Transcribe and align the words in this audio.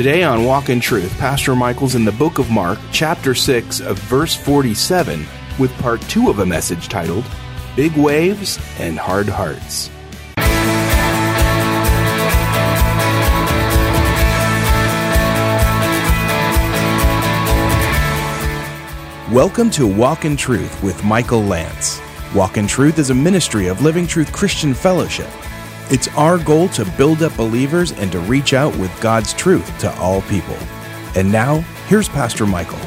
Today 0.00 0.22
on 0.22 0.46
Walk 0.46 0.70
in 0.70 0.80
Truth, 0.80 1.18
Pastor 1.18 1.54
Michael's 1.54 1.94
in 1.94 2.06
the 2.06 2.12
book 2.12 2.38
of 2.38 2.50
Mark, 2.50 2.78
chapter 2.90 3.34
6 3.34 3.82
of 3.82 3.98
verse 3.98 4.34
47, 4.34 5.26
with 5.58 5.70
part 5.76 6.00
2 6.08 6.30
of 6.30 6.38
a 6.38 6.46
message 6.46 6.88
titled 6.88 7.22
Big 7.76 7.94
Waves 7.98 8.58
and 8.78 8.98
Hard 8.98 9.28
Hearts. 9.28 9.90
Welcome 19.30 19.68
to 19.72 19.86
Walk 19.86 20.24
in 20.24 20.34
Truth 20.34 20.82
with 20.82 21.04
Michael 21.04 21.42
Lance. 21.42 22.00
Walk 22.34 22.56
in 22.56 22.66
Truth 22.66 22.98
is 22.98 23.10
a 23.10 23.14
ministry 23.14 23.66
of 23.66 23.82
Living 23.82 24.06
Truth 24.06 24.32
Christian 24.32 24.72
Fellowship. 24.72 25.28
It's 25.90 26.06
our 26.16 26.38
goal 26.38 26.68
to 26.68 26.84
build 26.96 27.20
up 27.24 27.36
believers 27.36 27.90
and 27.90 28.12
to 28.12 28.20
reach 28.20 28.54
out 28.54 28.76
with 28.76 28.96
God's 29.00 29.32
truth 29.32 29.76
to 29.80 29.92
all 29.98 30.22
people. 30.22 30.56
And 31.16 31.32
now, 31.32 31.62
here's 31.88 32.08
Pastor 32.08 32.46
Michael. 32.46 32.78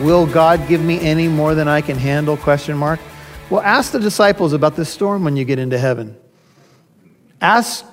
Will 0.00 0.26
God 0.26 0.66
give 0.66 0.82
me 0.82 0.98
any 0.98 1.28
more 1.28 1.54
than 1.54 1.68
I 1.68 1.80
can 1.80 1.96
handle? 1.96 2.36
Question 2.36 2.76
mark. 2.76 2.98
Well, 3.48 3.60
ask 3.60 3.92
the 3.92 4.00
disciples 4.00 4.52
about 4.52 4.74
this 4.74 4.88
storm 4.88 5.22
when 5.22 5.36
you 5.36 5.44
get 5.44 5.60
into 5.60 5.78
heaven. 5.78 6.16
Ask 7.40 7.84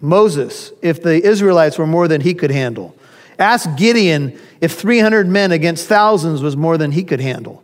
Moses 0.00 0.72
if 0.80 1.02
the 1.02 1.22
Israelites 1.22 1.76
were 1.76 1.86
more 1.86 2.08
than 2.08 2.22
he 2.22 2.32
could 2.32 2.50
handle. 2.50 2.96
Ask 3.38 3.76
Gideon 3.76 4.38
if 4.62 4.72
300 4.72 5.28
men 5.28 5.52
against 5.52 5.86
thousands 5.86 6.40
was 6.40 6.56
more 6.56 6.78
than 6.78 6.92
he 6.92 7.04
could 7.04 7.20
handle. 7.20 7.62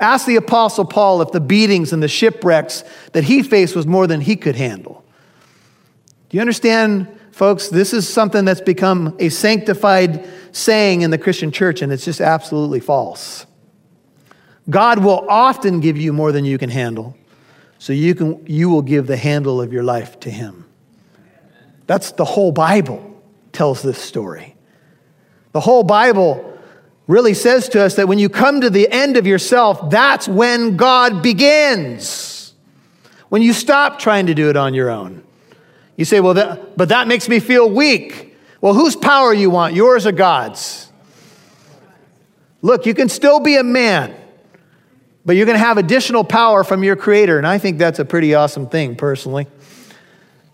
Ask 0.00 0.26
the 0.26 0.36
Apostle 0.36 0.84
Paul 0.84 1.22
if 1.22 1.30
the 1.30 1.40
beatings 1.40 1.92
and 1.92 2.02
the 2.02 2.08
shipwrecks 2.08 2.84
that 3.12 3.24
he 3.24 3.42
faced 3.42 3.76
was 3.76 3.86
more 3.86 4.06
than 4.06 4.20
he 4.20 4.36
could 4.36 4.56
handle. 4.56 5.04
Do 6.28 6.36
you 6.36 6.40
understand, 6.40 7.08
folks? 7.30 7.68
This 7.68 7.92
is 7.92 8.08
something 8.08 8.44
that's 8.44 8.60
become 8.60 9.16
a 9.20 9.28
sanctified 9.28 10.28
saying 10.50 11.02
in 11.02 11.10
the 11.10 11.18
Christian 11.18 11.52
church, 11.52 11.80
and 11.80 11.92
it's 11.92 12.04
just 12.04 12.20
absolutely 12.20 12.80
false. 12.80 13.46
God 14.68 14.98
will 15.04 15.24
often 15.28 15.80
give 15.80 15.96
you 15.96 16.12
more 16.12 16.32
than 16.32 16.44
you 16.44 16.58
can 16.58 16.70
handle, 16.70 17.16
so 17.78 17.92
you, 17.92 18.14
can, 18.14 18.44
you 18.46 18.70
will 18.70 18.82
give 18.82 19.06
the 19.06 19.16
handle 19.16 19.60
of 19.60 19.72
your 19.72 19.82
life 19.82 20.18
to 20.20 20.30
Him. 20.30 20.64
That's 21.86 22.12
the 22.12 22.24
whole 22.24 22.50
Bible 22.50 23.22
tells 23.52 23.82
this 23.82 23.98
story. 23.98 24.56
The 25.52 25.60
whole 25.60 25.84
Bible 25.84 26.53
really 27.06 27.34
says 27.34 27.68
to 27.70 27.82
us 27.82 27.96
that 27.96 28.08
when 28.08 28.18
you 28.18 28.28
come 28.28 28.60
to 28.60 28.70
the 28.70 28.90
end 28.90 29.16
of 29.16 29.26
yourself, 29.26 29.90
that's 29.90 30.26
when 30.26 30.76
God 30.76 31.22
begins. 31.22 32.54
When 33.28 33.42
you 33.42 33.52
stop 33.52 33.98
trying 33.98 34.26
to 34.26 34.34
do 34.34 34.48
it 34.48 34.56
on 34.56 34.74
your 34.74 34.90
own. 34.90 35.22
You 35.96 36.04
say, 36.04 36.20
well, 36.20 36.34
that, 36.34 36.76
but 36.76 36.88
that 36.88 37.06
makes 37.06 37.28
me 37.28 37.40
feel 37.40 37.68
weak. 37.68 38.36
Well, 38.60 38.74
whose 38.74 38.96
power 38.96 39.34
you 39.34 39.50
want, 39.50 39.74
yours 39.74 40.06
or 40.06 40.12
God's? 40.12 40.90
Look, 42.62 42.86
you 42.86 42.94
can 42.94 43.08
still 43.08 43.40
be 43.40 43.56
a 43.56 43.62
man, 43.62 44.14
but 45.26 45.36
you're 45.36 45.46
going 45.46 45.58
to 45.58 45.64
have 45.64 45.76
additional 45.76 46.24
power 46.24 46.64
from 46.64 46.82
your 46.82 46.96
Creator, 46.96 47.36
and 47.36 47.46
I 47.46 47.58
think 47.58 47.78
that's 47.78 47.98
a 47.98 48.04
pretty 48.04 48.34
awesome 48.34 48.68
thing, 48.68 48.96
personally. 48.96 49.46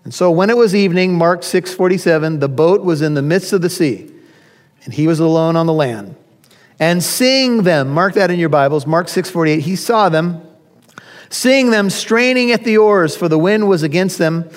And 0.05 0.13
so 0.13 0.31
when 0.31 0.51
it 0.51 0.57
was 0.57 0.75
evening, 0.75 1.17
Mark 1.17 1.43
6:47, 1.43 2.41
the 2.41 2.49
boat 2.49 2.83
was 2.83 3.03
in 3.03 3.15
the 3.15 3.23
midst 3.23 3.53
of 3.53 3.63
the 3.63 3.71
sea 3.71 4.11
and 4.85 4.95
he 4.95 5.07
was 5.07 5.21
alone 5.21 5.57
on 5.57 5.67
the 5.67 5.73
land. 5.73 6.17
And 6.81 7.05
seeing 7.05 7.65
them, 7.65 7.91
mark 7.91 8.15
that 8.15 8.31
in 8.31 8.39
your 8.39 8.49
Bibles, 8.49 8.87
Mark 8.87 9.07
6:48, 9.07 9.61
he 9.61 9.77
saw 9.77 10.09
them, 10.09 10.41
seeing 11.29 11.71
them 11.71 11.91
straining 11.91 12.51
at 12.53 12.65
the 12.65 12.79
oars, 12.79 13.15
for 13.15 13.29
the 13.29 13.39
wind 13.39 13.69
was 13.69 13.83
against 13.83 14.17
them. 14.17 14.49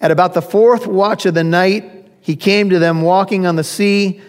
At 0.00 0.10
about 0.10 0.32
the 0.32 0.40
fourth 0.40 0.86
watch 0.86 1.26
of 1.26 1.34
the 1.34 1.44
night, 1.44 2.08
he 2.22 2.34
came 2.34 2.70
to 2.70 2.78
them 2.78 3.02
walking 3.02 3.46
on 3.46 3.56
the 3.56 3.64
sea, 3.64 4.22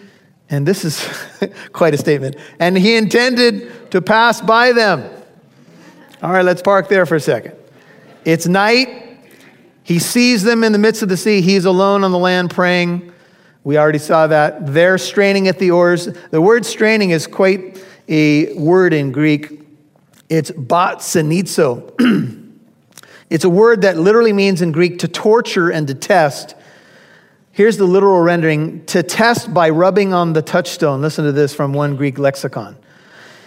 and 0.50 0.68
this 0.68 0.84
is 0.84 1.02
quite 1.72 1.94
a 1.94 1.96
statement. 1.98 2.36
And 2.58 2.76
he 2.76 2.96
intended 2.96 3.90
to 3.92 4.02
pass 4.02 4.42
by 4.42 4.72
them. 4.72 5.02
All 6.22 6.30
right, 6.30 6.44
let's 6.44 6.60
park 6.60 6.88
there 6.88 7.06
for 7.06 7.16
a 7.16 7.20
second. 7.20 7.54
It's 8.26 8.46
night. 8.46 9.18
He 9.84 9.98
sees 9.98 10.44
them 10.44 10.62
in 10.62 10.72
the 10.72 10.78
midst 10.78 11.02
of 11.02 11.08
the 11.08 11.16
sea. 11.16 11.40
He's 11.40 11.64
alone 11.64 12.04
on 12.04 12.12
the 12.12 12.18
land 12.18 12.50
praying. 12.50 13.11
We 13.64 13.78
already 13.78 13.98
saw 13.98 14.26
that. 14.26 14.72
They're 14.72 14.98
straining 14.98 15.46
at 15.46 15.58
the 15.58 15.70
oars. 15.70 16.08
The 16.30 16.40
word 16.40 16.66
straining 16.66 17.10
is 17.10 17.26
quite 17.26 17.82
a 18.08 18.52
word 18.54 18.92
in 18.92 19.12
Greek. 19.12 19.60
It's 20.28 20.50
basanizo. 20.50 21.92
it's 23.30 23.44
a 23.44 23.50
word 23.50 23.82
that 23.82 23.96
literally 23.98 24.32
means 24.32 24.62
in 24.62 24.72
Greek 24.72 24.98
to 25.00 25.08
torture 25.08 25.70
and 25.70 25.86
to 25.86 25.94
test. 25.94 26.56
Here's 27.52 27.76
the 27.76 27.84
literal 27.84 28.20
rendering 28.20 28.84
to 28.86 29.02
test 29.04 29.54
by 29.54 29.70
rubbing 29.70 30.12
on 30.12 30.32
the 30.32 30.42
touchstone. 30.42 31.00
Listen 31.00 31.24
to 31.24 31.32
this 31.32 31.54
from 31.54 31.72
one 31.72 31.96
Greek 31.96 32.18
lexicon. 32.18 32.76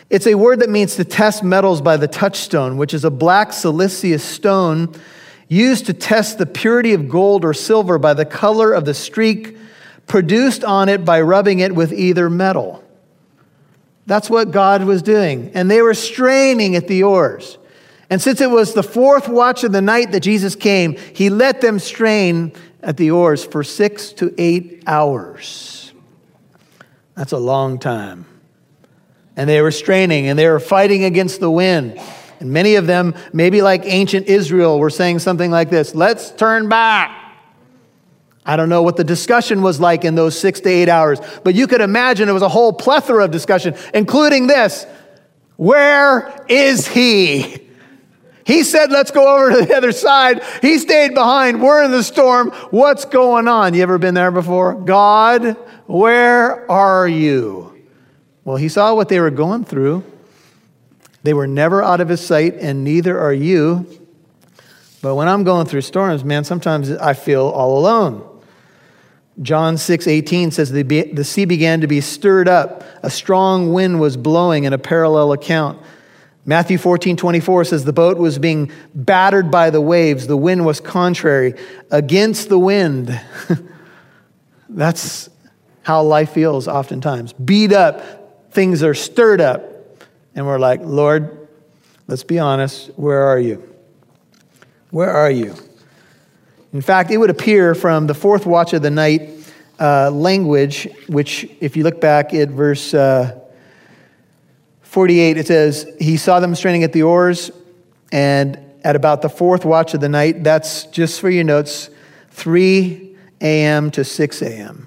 It's 0.09 0.27
a 0.27 0.35
word 0.35 0.59
that 0.59 0.69
means 0.69 0.95
to 0.95 1.03
test 1.03 1.43
metals 1.43 1.81
by 1.81 1.97
the 1.97 2.07
touchstone, 2.07 2.77
which 2.77 2.93
is 2.93 3.03
a 3.03 3.09
black 3.09 3.51
siliceous 3.51 4.23
stone 4.23 4.93
used 5.49 5.87
to 5.87 5.93
test 5.93 6.37
the 6.37 6.45
purity 6.45 6.93
of 6.93 7.09
gold 7.09 7.43
or 7.43 7.53
silver 7.53 7.97
by 7.97 8.13
the 8.13 8.25
color 8.25 8.71
of 8.71 8.85
the 8.85 8.93
streak 8.93 9.57
produced 10.07 10.63
on 10.63 10.89
it 10.89 11.03
by 11.03 11.21
rubbing 11.21 11.59
it 11.59 11.73
with 11.73 11.93
either 11.93 12.29
metal. 12.29 12.83
That's 14.05 14.29
what 14.29 14.51
God 14.51 14.83
was 14.83 15.01
doing. 15.01 15.51
And 15.53 15.69
they 15.69 15.81
were 15.81 15.93
straining 15.93 16.75
at 16.75 16.87
the 16.87 17.03
oars. 17.03 17.57
And 18.09 18.21
since 18.21 18.39
it 18.39 18.49
was 18.49 18.73
the 18.73 18.83
fourth 18.83 19.27
watch 19.27 19.63
of 19.63 19.71
the 19.71 19.81
night 19.81 20.11
that 20.11 20.19
Jesus 20.19 20.55
came, 20.55 20.95
he 21.13 21.29
let 21.29 21.61
them 21.61 21.79
strain 21.79 22.53
at 22.83 22.97
the 22.97 23.11
oars 23.11 23.43
for 23.43 23.63
six 23.63 24.11
to 24.13 24.33
eight 24.37 24.83
hours. 24.85 25.91
That's 27.15 27.31
a 27.31 27.37
long 27.37 27.79
time. 27.79 28.25
And 29.35 29.49
they 29.49 29.61
were 29.61 29.71
straining 29.71 30.27
and 30.27 30.37
they 30.37 30.47
were 30.47 30.59
fighting 30.59 31.03
against 31.03 31.39
the 31.39 31.49
wind. 31.49 31.99
And 32.39 32.51
many 32.51 32.75
of 32.75 32.85
them, 32.85 33.15
maybe 33.33 33.61
like 33.61 33.81
ancient 33.85 34.27
Israel, 34.27 34.77
were 34.77 34.89
saying 34.89 35.19
something 35.19 35.49
like 35.49 35.69
this 35.69 35.95
Let's 35.95 36.31
turn 36.31 36.69
back. 36.69 37.24
I 38.45 38.55
don't 38.55 38.69
know 38.69 38.83
what 38.83 38.95
the 38.95 39.03
discussion 39.03 39.61
was 39.61 39.79
like 39.79 40.05
in 40.05 40.15
those 40.15 40.39
six 40.39 40.59
to 40.61 40.69
eight 40.69 40.87
hours, 40.87 41.19
but 41.43 41.55
you 41.55 41.65
could 41.65 41.81
imagine 41.81 42.29
it 42.29 42.33
was 42.33 42.43
a 42.43 42.49
whole 42.49 42.71
plethora 42.71 43.25
of 43.25 43.31
discussion, 43.31 43.75
including 43.93 44.47
this 44.47 44.85
Where 45.55 46.45
is 46.47 46.87
he? 46.87 47.61
He 48.45 48.63
said, 48.63 48.91
Let's 48.91 49.09
go 49.09 49.35
over 49.35 49.59
to 49.59 49.65
the 49.65 49.75
other 49.75 49.91
side. 49.91 50.43
He 50.61 50.77
stayed 50.77 51.15
behind. 51.15 51.61
We're 51.61 51.83
in 51.83 51.91
the 51.91 52.03
storm. 52.03 52.51
What's 52.69 53.05
going 53.05 53.47
on? 53.47 53.73
You 53.73 53.81
ever 53.81 53.97
been 53.97 54.13
there 54.13 54.31
before? 54.31 54.75
God, 54.75 55.57
where 55.87 56.69
are 56.69 57.07
you? 57.07 57.83
Well, 58.43 58.57
he 58.57 58.69
saw 58.69 58.93
what 58.93 59.09
they 59.09 59.19
were 59.19 59.31
going 59.31 59.65
through. 59.65 60.03
They 61.23 61.33
were 61.33 61.47
never 61.47 61.81
out 61.81 62.01
of 62.01 62.09
his 62.09 62.23
sight, 62.23 62.57
and 62.57 62.83
neither 62.83 63.19
are 63.19 63.33
you. 63.33 63.87
But 65.01 65.15
when 65.15 65.27
I'm 65.27 65.43
going 65.43 65.65
through 65.65 65.81
storms, 65.81 66.23
man, 66.23 66.43
sometimes 66.43 66.91
I 66.91 67.13
feel 67.13 67.47
all 67.47 67.79
alone. 67.79 68.34
John 69.41 69.77
6 69.77 70.07
18 70.07 70.51
says, 70.51 70.71
the, 70.71 70.83
the 70.83 71.23
sea 71.23 71.45
began 71.45 71.81
to 71.81 71.87
be 71.87 72.01
stirred 72.01 72.47
up. 72.47 72.83
A 73.03 73.09
strong 73.09 73.73
wind 73.73 73.99
was 73.99 74.15
blowing 74.15 74.63
in 74.63 74.73
a 74.73 74.77
parallel 74.77 75.33
account. 75.33 75.81
Matthew 76.45 76.77
14 76.77 77.17
24 77.17 77.65
says, 77.65 77.83
the 77.83 77.93
boat 77.93 78.17
was 78.17 78.39
being 78.39 78.71
battered 78.93 79.51
by 79.51 79.71
the 79.71 79.81
waves. 79.81 80.27
The 80.27 80.37
wind 80.37 80.65
was 80.65 80.79
contrary 80.79 81.55
against 81.91 82.49
the 82.49 82.59
wind. 82.59 83.19
That's 84.69 85.29
how 85.83 86.01
life 86.03 86.31
feels 86.31 86.67
oftentimes. 86.67 87.33
Beat 87.33 87.73
up, 87.73 88.51
things 88.51 88.83
are 88.83 88.93
stirred 88.93 89.41
up. 89.41 89.63
And 90.33 90.45
we're 90.45 90.59
like, 90.59 90.81
Lord, 90.83 91.47
let's 92.07 92.23
be 92.23 92.39
honest, 92.39 92.87
where 92.95 93.23
are 93.23 93.39
you? 93.39 93.75
Where 94.91 95.11
are 95.11 95.31
you? 95.31 95.55
In 96.75 96.81
fact, 96.81 97.09
it 97.09 97.15
would 97.15 97.29
appear 97.29 97.73
from 97.73 98.05
the 98.05 98.13
fourth 98.13 98.45
watch 98.45 98.73
of 98.73 98.81
the 98.81 98.89
night 98.89 99.29
uh, 99.79 100.11
language, 100.11 100.89
which, 101.07 101.49
if 101.61 101.77
you 101.77 101.85
look 101.85 102.01
back 102.01 102.33
at 102.33 102.49
verse 102.49 102.93
uh, 102.93 103.39
48, 104.81 105.37
it 105.37 105.47
says, 105.47 105.89
He 106.01 106.17
saw 106.17 106.41
them 106.41 106.53
straining 106.53 106.83
at 106.83 106.91
the 106.91 107.03
oars, 107.03 107.49
and 108.11 108.59
at 108.83 108.97
about 108.97 109.21
the 109.21 109.29
fourth 109.29 109.63
watch 109.63 109.93
of 109.93 110.01
the 110.01 110.09
night, 110.09 110.43
that's 110.43 110.83
just 110.87 111.21
for 111.21 111.29
your 111.29 111.45
notes, 111.45 111.89
3 112.31 113.15
a.m. 113.39 113.89
to 113.91 114.03
6 114.03 114.41
a.m. 114.41 114.85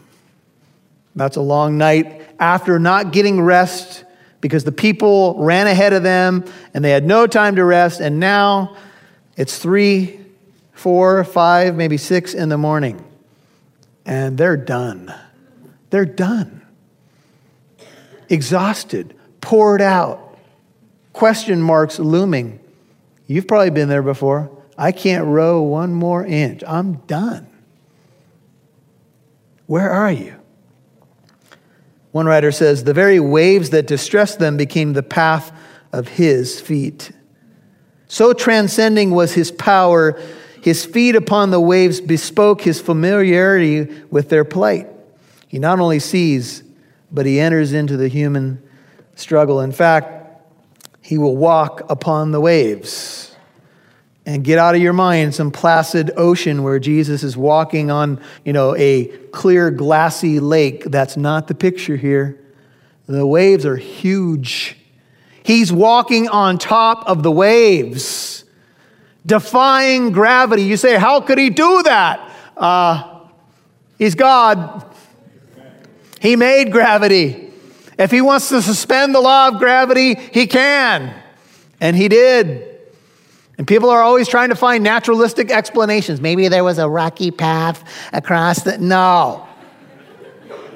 That's 1.16 1.36
a 1.36 1.40
long 1.40 1.78
night. 1.78 2.20
After 2.38 2.78
not 2.78 3.14
getting 3.14 3.40
rest, 3.40 4.04
because 4.42 4.62
the 4.62 4.72
people 4.72 5.36
ran 5.38 5.66
ahead 5.66 5.94
of 5.94 6.02
them 6.02 6.44
and 6.74 6.84
they 6.84 6.90
had 6.90 7.06
no 7.06 7.26
time 7.26 7.56
to 7.56 7.64
rest, 7.64 8.00
and 8.00 8.20
now 8.20 8.76
it's 9.38 9.58
3 9.58 10.26
four, 10.78 11.24
five, 11.24 11.74
maybe 11.74 11.96
six 11.96 12.34
in 12.34 12.48
the 12.48 12.56
morning, 12.56 13.04
and 14.06 14.38
they're 14.38 14.56
done. 14.56 15.12
They're 15.90 16.06
done. 16.06 16.62
Exhausted, 18.28 19.16
poured 19.40 19.82
out, 19.82 20.38
question 21.12 21.60
marks 21.60 21.98
looming. 21.98 22.60
You've 23.26 23.48
probably 23.48 23.70
been 23.70 23.88
there 23.88 24.04
before. 24.04 24.50
I 24.78 24.92
can't 24.92 25.26
row 25.26 25.62
one 25.62 25.94
more 25.94 26.24
inch. 26.24 26.62
I'm 26.64 26.98
done. 27.08 27.48
Where 29.66 29.90
are 29.90 30.12
you? 30.12 30.36
One 32.12 32.26
writer 32.26 32.52
says, 32.52 32.84
The 32.84 32.94
very 32.94 33.18
waves 33.18 33.70
that 33.70 33.88
distressed 33.88 34.38
them 34.38 34.56
became 34.56 34.92
the 34.92 35.02
path 35.02 35.50
of 35.92 36.06
his 36.06 36.60
feet. 36.60 37.10
So 38.06 38.32
transcending 38.32 39.10
was 39.10 39.34
his 39.34 39.50
power, 39.50 40.18
his 40.68 40.84
feet 40.84 41.16
upon 41.16 41.50
the 41.50 41.60
waves 41.60 42.00
bespoke 42.00 42.60
his 42.60 42.80
familiarity 42.80 43.84
with 44.10 44.28
their 44.28 44.44
plight. 44.44 44.86
He 45.48 45.58
not 45.58 45.80
only 45.80 45.98
sees, 45.98 46.62
but 47.10 47.26
he 47.26 47.40
enters 47.40 47.72
into 47.72 47.96
the 47.96 48.08
human 48.08 48.62
struggle. 49.14 49.60
In 49.60 49.72
fact, 49.72 50.14
he 51.00 51.18
will 51.18 51.36
walk 51.36 51.82
upon 51.90 52.30
the 52.30 52.40
waves. 52.40 53.34
And 54.26 54.44
get 54.44 54.58
out 54.58 54.74
of 54.74 54.82
your 54.82 54.92
mind 54.92 55.34
some 55.34 55.50
placid 55.50 56.10
ocean 56.18 56.62
where 56.62 56.78
Jesus 56.78 57.22
is 57.22 57.34
walking 57.34 57.90
on, 57.90 58.20
you 58.44 58.52
know, 58.52 58.76
a 58.76 59.06
clear, 59.32 59.70
glassy 59.70 60.38
lake. 60.38 60.84
That's 60.84 61.16
not 61.16 61.48
the 61.48 61.54
picture 61.54 61.96
here. 61.96 62.38
The 63.06 63.26
waves 63.26 63.64
are 63.64 63.76
huge. 63.76 64.76
He's 65.42 65.72
walking 65.72 66.28
on 66.28 66.58
top 66.58 67.08
of 67.08 67.22
the 67.22 67.32
waves, 67.32 68.37
defying 69.28 70.10
gravity. 70.10 70.62
You 70.62 70.76
say, 70.76 70.96
How 70.96 71.20
could 71.20 71.38
he 71.38 71.50
do 71.50 71.82
that? 71.84 72.32
Uh, 72.56 73.20
he's 73.98 74.14
God. 74.14 74.84
He 76.20 76.34
made 76.34 76.72
gravity. 76.72 77.52
If 77.98 78.10
he 78.10 78.20
wants 78.20 78.48
to 78.48 78.62
suspend 78.62 79.14
the 79.14 79.20
law 79.20 79.48
of 79.48 79.58
gravity, 79.58 80.14
he 80.14 80.46
can. 80.46 81.14
And 81.80 81.96
he 81.96 82.08
did. 82.08 82.76
And 83.56 83.66
people 83.66 83.90
are 83.90 84.02
always 84.02 84.28
trying 84.28 84.50
to 84.50 84.54
find 84.54 84.84
naturalistic 84.84 85.50
explanations. 85.50 86.20
Maybe 86.20 86.46
there 86.48 86.62
was 86.62 86.78
a 86.78 86.88
rocky 86.88 87.30
path 87.30 87.84
across 88.12 88.62
the. 88.62 88.78
No. 88.78 89.47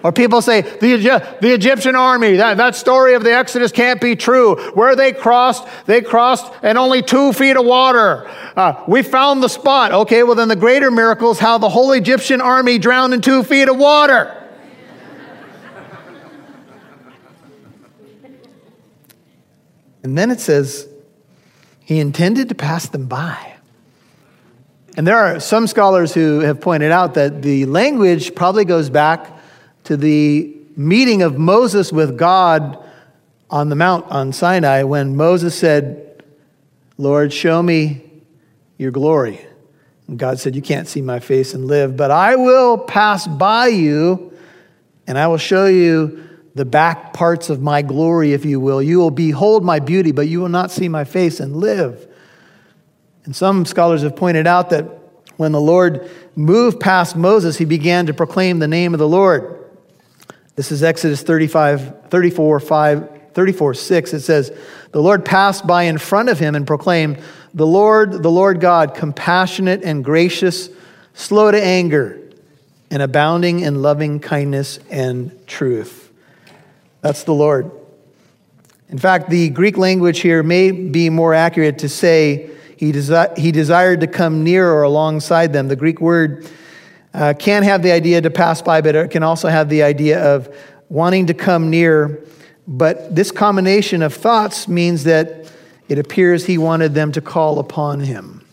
Or 0.02 0.10
people 0.10 0.43
say, 0.43 0.62
the, 0.62 0.96
the 1.40 1.52
Egyptian 1.52 1.94
army, 1.94 2.37
that, 2.37 2.56
that 2.56 2.75
story 2.75 3.14
of 3.14 3.22
the 3.22 3.32
Exodus 3.32 3.70
can't 3.70 4.00
be 4.00 4.16
true. 4.16 4.56
Where 4.72 4.96
they 4.96 5.12
crossed, 5.12 5.64
they 5.87 6.00
crossed 6.00 6.52
and 6.62 6.76
only 6.76 7.02
two 7.02 7.32
feet 7.32 7.56
of 7.56 7.64
water. 7.64 8.28
Uh, 8.56 8.82
we 8.88 9.02
found 9.02 9.43
the 9.43 9.49
spot. 9.49 9.93
Okay, 9.93 10.25
well, 10.25 10.34
then 10.34 10.49
the 10.49 10.56
greater 10.56 10.90
miracle 10.90 11.31
is 11.31 11.38
how 11.38 11.58
the 11.58 11.69
whole 11.69 11.93
Egyptian 11.93 12.40
army 12.40 12.78
drowned 12.78 13.14
in 13.14 13.20
two 13.20 13.44
feet 13.44 13.69
of 13.69 13.76
water. 13.76 14.38
and 20.02 20.19
then 20.19 20.32
it 20.32 20.40
says, 20.40 20.88
he 21.84 22.00
intended 22.00 22.48
to 22.48 22.56
pass 22.56 22.88
them 22.88 23.06
by. 23.06 23.55
And 24.96 25.06
there 25.06 25.16
are 25.16 25.40
some 25.40 25.66
scholars 25.66 26.12
who 26.12 26.40
have 26.40 26.60
pointed 26.60 26.90
out 26.90 27.14
that 27.14 27.40
the 27.40 27.66
language 27.66 28.34
probably 28.34 28.64
goes 28.64 28.90
back 28.90 29.41
to 29.84 29.96
the 29.96 30.56
meeting 30.76 31.23
of 31.23 31.38
Moses 31.38 31.93
with 31.93 32.17
God 32.17 32.82
on 33.50 33.69
the 33.69 33.76
mount 33.76 34.06
on 34.11 34.32
Sinai 34.32 34.82
when 34.84 35.17
Moses 35.17 35.55
said, 35.55 36.23
Lord, 36.96 37.32
show 37.32 37.62
me 37.62 38.02
your 38.79 38.90
glory. 38.90 39.44
And 40.08 40.19
God 40.19 40.38
said, 40.38 40.56
You 40.56 40.62
can't 40.62 40.88
see 40.88 41.02
my 41.02 41.20
face 41.20 41.55
and 41.55 41.67
live, 41.67 41.96
but 41.96 42.11
I 42.11 42.37
will 42.37 42.79
pass 42.79 43.26
by 43.26 43.69
you 43.69 44.32
and 45.06 45.19
I 45.19 45.26
will 45.26 45.38
show 45.38 45.67
you 45.67 46.29
the 46.55 46.64
back 46.64 47.12
parts 47.12 47.50
of 47.50 47.61
my 47.61 47.82
glory, 47.82 48.32
if 48.32 48.44
you 48.44 48.61
will. 48.61 48.82
You 48.82 48.99
will 48.99 49.11
behold 49.11 49.64
my 49.64 49.79
beauty, 49.79 50.12
but 50.12 50.29
you 50.29 50.40
will 50.40 50.49
not 50.49 50.70
see 50.70 50.88
my 50.88 51.05
face 51.05 51.40
and 51.40 51.56
live. 51.56 52.06
And 53.25 53.34
some 53.34 53.64
scholars 53.64 54.02
have 54.02 54.17
pointed 54.17 54.46
out 54.46 54.70
that 54.70 54.84
when 55.37 55.52
the 55.52 55.61
Lord 55.61 56.11
moved 56.37 56.79
past 56.81 57.17
Moses, 57.17 57.56
he 57.56 57.64
began 57.64 58.06
to 58.06 58.14
proclaim 58.14 58.58
the 58.58 58.69
name 58.69 58.93
of 58.93 58.99
the 58.99 59.08
Lord. 59.08 59.61
This 60.54 60.70
is 60.70 60.82
Exodus 60.82 61.22
35, 61.22 62.10
34, 62.10 62.60
5, 62.60 63.20
34, 63.32 63.75
6. 63.75 64.12
It 64.12 64.20
says, 64.20 64.56
The 64.90 65.02
Lord 65.02 65.25
passed 65.25 65.66
by 65.66 65.84
in 65.84 65.96
front 65.99 66.28
of 66.28 66.38
him 66.38 66.54
and 66.54 66.66
proclaimed, 66.66 67.19
The 67.54 67.66
Lord, 67.66 68.22
the 68.22 68.31
Lord 68.31 68.60
God, 68.60 68.94
compassionate 68.94 69.82
and 69.82 70.04
gracious, 70.04 70.69
slow 71.14 71.50
to 71.50 71.62
anger, 71.62 72.20
and 72.90 73.00
abounding 73.00 73.60
in 73.60 73.81
loving 73.81 74.20
kindness 74.20 74.78
and 74.90 75.46
truth. 75.46 76.12
That's 77.00 77.25
the 77.25 77.32
Lord. 77.32 77.70
In 78.90 78.98
fact, 78.98 79.31
the 79.31 79.48
Greek 79.48 79.78
language 79.78 80.20
here 80.20 80.43
may 80.43 80.70
be 80.70 81.08
more 81.08 81.32
accurate 81.32 81.78
to 81.78 81.88
say 81.88 82.50
he, 82.76 82.93
desi- 82.93 83.38
he 83.38 83.52
desired 83.52 84.00
to 84.00 84.06
come 84.06 84.44
near 84.44 84.70
or 84.70 84.82
alongside 84.82 85.55
them. 85.55 85.69
The 85.69 85.76
Greek 85.76 85.98
word 85.98 86.46
uh, 87.14 87.34
can 87.38 87.62
have 87.62 87.82
the 87.82 87.92
idea 87.92 88.20
to 88.20 88.30
pass 88.30 88.62
by, 88.62 88.80
but 88.80 88.94
it 88.94 89.10
can 89.10 89.22
also 89.22 89.48
have 89.48 89.68
the 89.68 89.82
idea 89.82 90.22
of 90.34 90.54
wanting 90.88 91.26
to 91.26 91.34
come 91.34 91.70
near. 91.70 92.24
But 92.66 93.14
this 93.14 93.30
combination 93.30 94.02
of 94.02 94.14
thoughts 94.14 94.68
means 94.68 95.04
that 95.04 95.50
it 95.88 95.98
appears 95.98 96.46
he 96.46 96.58
wanted 96.58 96.94
them 96.94 97.12
to 97.12 97.20
call 97.20 97.58
upon 97.58 98.00
him. 98.00 98.44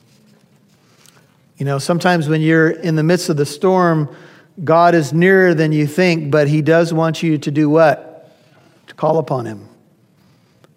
You 1.57 1.65
know, 1.65 1.77
sometimes 1.77 2.29
when 2.29 2.41
you're 2.41 2.69
in 2.69 2.95
the 2.95 3.03
midst 3.03 3.29
of 3.29 3.37
the 3.37 3.45
storm, 3.45 4.15
God 4.63 4.95
is 4.95 5.13
nearer 5.13 5.53
than 5.53 5.71
you 5.71 5.87
think, 5.87 6.31
but 6.31 6.47
he 6.47 6.61
does 6.61 6.93
want 6.93 7.21
you 7.23 7.37
to 7.37 7.51
do 7.51 7.69
what? 7.69 8.33
To 8.87 8.95
call 8.95 9.17
upon 9.17 9.45
Him. 9.45 9.67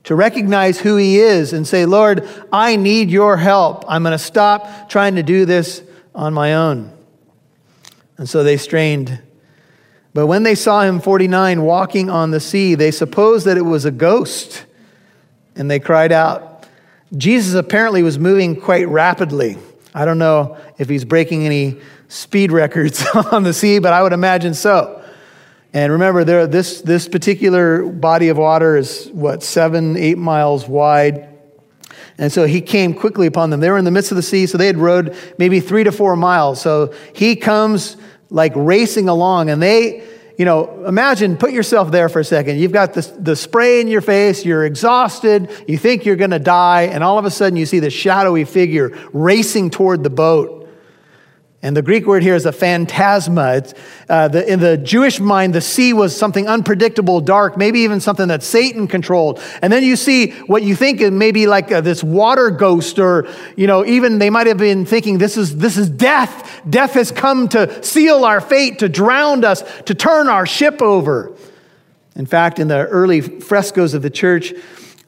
To 0.05 0.15
recognize 0.15 0.81
who 0.81 0.97
He 0.97 1.19
is 1.19 1.53
and 1.53 1.67
say, 1.67 1.87
Lord, 1.87 2.29
I 2.53 2.77
need 2.77 3.11
your 3.11 3.37
help. 3.37 3.85
I'm 3.89 4.03
going 4.03 4.13
to 4.13 4.19
stop 4.19 4.89
trying 4.89 5.17
to 5.17 5.23
do 5.23 5.45
this 5.45 5.83
on 6.15 6.35
my 6.35 6.55
own. 6.55 6.93
And 8.19 8.29
so 8.29 8.43
they 8.43 8.57
strained. 8.57 9.21
But 10.15 10.27
when 10.27 10.43
they 10.43 10.55
saw 10.55 10.83
him, 10.83 11.01
49, 11.01 11.63
walking 11.63 12.11
on 12.11 12.31
the 12.31 12.41
sea, 12.41 12.75
they 12.75 12.91
supposed 12.91 13.47
that 13.47 13.57
it 13.57 13.63
was 13.63 13.85
a 13.85 13.91
ghost 13.91 14.67
and 15.57 15.71
they 15.71 15.81
cried 15.81 16.13
out. 16.13 16.67
Jesus 17.17 17.55
apparently 17.55 18.03
was 18.03 18.19
moving 18.19 18.59
quite 18.61 18.89
rapidly. 18.89 19.59
I 19.95 20.05
don't 20.05 20.19
know 20.19 20.57
if 20.79 20.89
he's 20.89 21.05
breaking 21.05 21.45
any 21.45 21.81
speed 22.09 22.53
records 22.53 23.05
on 23.33 23.43
the 23.43 23.53
sea, 23.53 23.79
but 23.79 23.93
I 23.93 24.03
would 24.03 24.13
imagine 24.13 24.55
so. 24.55 25.03
And 25.75 25.93
remember, 25.93 26.25
there, 26.25 26.47
this, 26.47 26.83
this 26.83 27.09
particular 27.09 27.85
body 27.87 28.29
of 28.29 28.37
water 28.37 28.77
is 28.77 29.09
what, 29.13 29.43
seven, 29.43 29.97
eight 29.97 30.19
miles 30.19 30.69
wide. 30.69 31.29
And 32.19 32.33
so 32.33 32.47
he 32.47 32.61
came 32.61 32.95
quickly 32.95 33.27
upon 33.27 33.51
them. 33.51 33.61
They 33.61 33.71
were 33.71 33.79
in 33.79 33.85
the 33.85 33.91
midst 33.91 34.11
of 34.13 34.17
the 34.17 34.23
sea, 34.23 34.47
so 34.47 34.59
they 34.59 34.67
had 34.67 34.77
rowed 34.77 35.17
maybe 35.39 35.61
three 35.61 35.85
to 35.85 35.93
four 35.93 36.17
miles. 36.17 36.61
So 36.61 36.95
he 37.15 37.37
comes 37.37 37.97
like 38.31 38.53
racing 38.55 39.09
along, 39.09 39.51
and 39.51 39.63
they, 39.63 40.03
you 40.39 40.45
know, 40.45 40.85
imagine, 40.87 41.37
put 41.37 41.53
yourself 41.53 41.91
there 41.91 42.09
for 42.09 42.21
a 42.21 42.25
second. 42.25 42.59
You've 42.59 42.73
got 42.73 42.95
the, 42.95 43.03
the 43.19 43.37
spray 43.37 43.81
in 43.81 43.89
your 43.89 44.01
face, 44.01 44.45
you're 44.45 44.65
exhausted, 44.65 45.51
you 45.69 45.77
think 45.77 46.07
you're 46.07 46.17
going 46.17 46.31
to 46.31 46.39
die, 46.39 46.83
and 46.83 47.05
all 47.05 47.19
of 47.19 47.25
a 47.25 47.31
sudden 47.31 47.57
you 47.57 47.67
see 47.67 47.79
the 47.79 47.91
shadowy 47.91 48.45
figure 48.45 48.99
racing 49.13 49.71
toward 49.71 50.03
the 50.03 50.11
boat. 50.11 50.62
And 51.65 51.77
the 51.77 51.83
Greek 51.83 52.07
word 52.07 52.25
here 52.25 52.35
is 52.35 52.45
a 52.45 52.51
phantasma. 52.51 53.63
Uh, 54.09 54.27
the, 54.27 54.53
in 54.53 54.59
the 54.59 54.77
Jewish 54.77 55.21
mind, 55.21 55.55
the 55.55 55.61
sea 55.61 55.93
was 55.93 56.17
something 56.17 56.49
unpredictable, 56.49 57.21
dark, 57.21 57.57
maybe 57.57 57.81
even 57.81 58.01
something 58.01 58.27
that 58.29 58.43
Satan 58.43 58.89
controlled. 58.89 59.41
And 59.63 59.73
then 59.73 59.85
you 59.85 59.95
see 59.95 60.33
what 60.47 60.65
you 60.65 60.75
think 60.75 61.01
is 61.01 61.13
maybe 61.13 61.47
like 61.47 61.71
uh, 61.71 61.81
this 61.81 62.03
water 62.03 62.51
ghost, 62.51 62.99
or 62.99 63.29
you 63.57 63.69
know, 63.69 63.87
even 63.87 64.19
they 64.19 64.29
might 64.29 64.49
have 64.49 64.59
been 64.59 64.85
thinking 64.85 65.19
this 65.19 65.37
is 65.37 65.57
this 65.57 65.77
is 65.77 65.89
death. 65.89 66.61
Death 66.69 66.95
has 66.95 67.13
come 67.13 67.49
to 67.51 67.83
seal 67.85 68.25
our 68.25 68.41
fate, 68.41 68.81
to 68.81 68.89
drown 68.89 69.45
us, 69.45 69.63
to 69.85 69.95
turn 69.95 70.29
our 70.29 70.47
ship 70.47 70.83
over. 70.83 71.33
In 72.17 72.27
fact, 72.27 72.59
in 72.59 72.67
the 72.67 72.87
early 72.87 73.21
frescoes 73.21 73.95
of 73.95 74.03
the 74.03 74.11
church, 74.11 74.53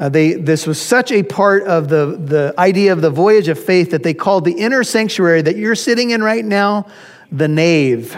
uh, 0.05 0.11
they, 0.11 0.35
this 0.35 0.67
was 0.67 0.79
such 0.79 1.11
a 1.11 1.23
part 1.23 1.63
of 1.63 1.89
the, 1.89 2.05
the 2.23 2.55
idea 2.59 2.93
of 2.93 3.01
the 3.01 3.09
voyage 3.09 3.49
of 3.49 3.59
faith 3.59 3.93
that 3.93 4.03
they 4.03 4.13
called 4.13 4.45
the 4.45 4.53
inner 4.53 4.85
sanctuary 4.85 5.41
that 5.41 5.57
you're 5.57 5.75
sitting 5.75 6.11
in 6.11 6.23
right 6.23 6.45
now 6.45 6.87
the 7.33 7.49
nave, 7.49 8.15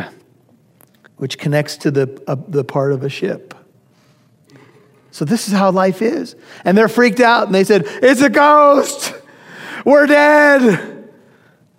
which 1.18 1.38
connects 1.38 1.76
to 1.76 1.92
the, 1.92 2.20
uh, 2.26 2.34
the 2.48 2.64
part 2.64 2.90
of 2.92 3.04
a 3.04 3.08
ship. 3.08 3.54
So, 5.12 5.24
this 5.24 5.46
is 5.46 5.54
how 5.54 5.70
life 5.70 6.02
is. 6.02 6.34
And 6.64 6.76
they're 6.76 6.88
freaked 6.88 7.20
out 7.20 7.46
and 7.46 7.54
they 7.54 7.62
said, 7.62 7.84
It's 7.86 8.20
a 8.20 8.30
ghost! 8.30 9.14
We're 9.84 10.06
dead! 10.06 11.08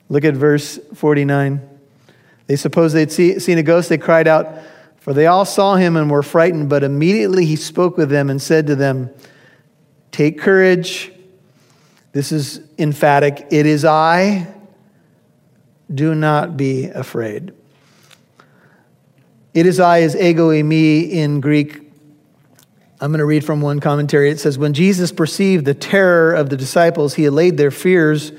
Look 0.08 0.24
at 0.24 0.36
verse 0.36 0.80
49. 0.94 1.70
They 2.46 2.56
supposed 2.56 2.96
they'd 2.96 3.12
see, 3.12 3.40
seen 3.40 3.58
a 3.58 3.64
ghost. 3.64 3.90
They 3.90 3.98
cried 3.98 4.30
out, 4.30 4.58
for 4.96 5.14
they 5.14 5.28
all 5.28 5.44
saw 5.44 5.76
him 5.76 5.98
and 5.98 6.10
were 6.10 6.24
frightened. 6.24 6.70
But 6.70 6.86
immediately 6.86 7.44
he 7.46 7.58
spoke 7.58 7.98
with 7.98 8.10
them 8.10 8.30
and 8.30 8.42
said 8.42 8.68
to 8.68 8.76
them, 8.78 9.10
Take 10.12 10.40
courage. 10.40 11.12
This 12.12 12.32
is 12.32 12.62
emphatic. 12.78 13.48
It 13.52 13.66
is 13.66 13.86
I. 13.86 14.48
Do 15.94 16.16
not 16.16 16.58
be 16.58 16.86
afraid. 16.86 17.54
It 19.54 19.66
is 19.66 19.80
I 19.80 20.00
is 20.00 20.16
ego 20.16 20.50
eimi 20.50 21.10
in 21.10 21.42
Greek. 21.42 21.82
I'm 23.00 23.12
going 23.12 23.20
to 23.20 23.26
read 23.26 23.46
from 23.46 23.62
one 23.62 23.80
commentary. 23.80 24.30
It 24.30 24.40
says, 24.40 24.58
When 24.58 24.74
Jesus 24.74 25.12
perceived 25.12 25.66
the 25.66 25.74
terror 25.74 26.34
of 26.34 26.50
the 26.50 26.58
disciples, 26.58 27.14
he 27.14 27.26
allayed 27.26 27.58
their 27.58 27.72
fears 27.72 28.32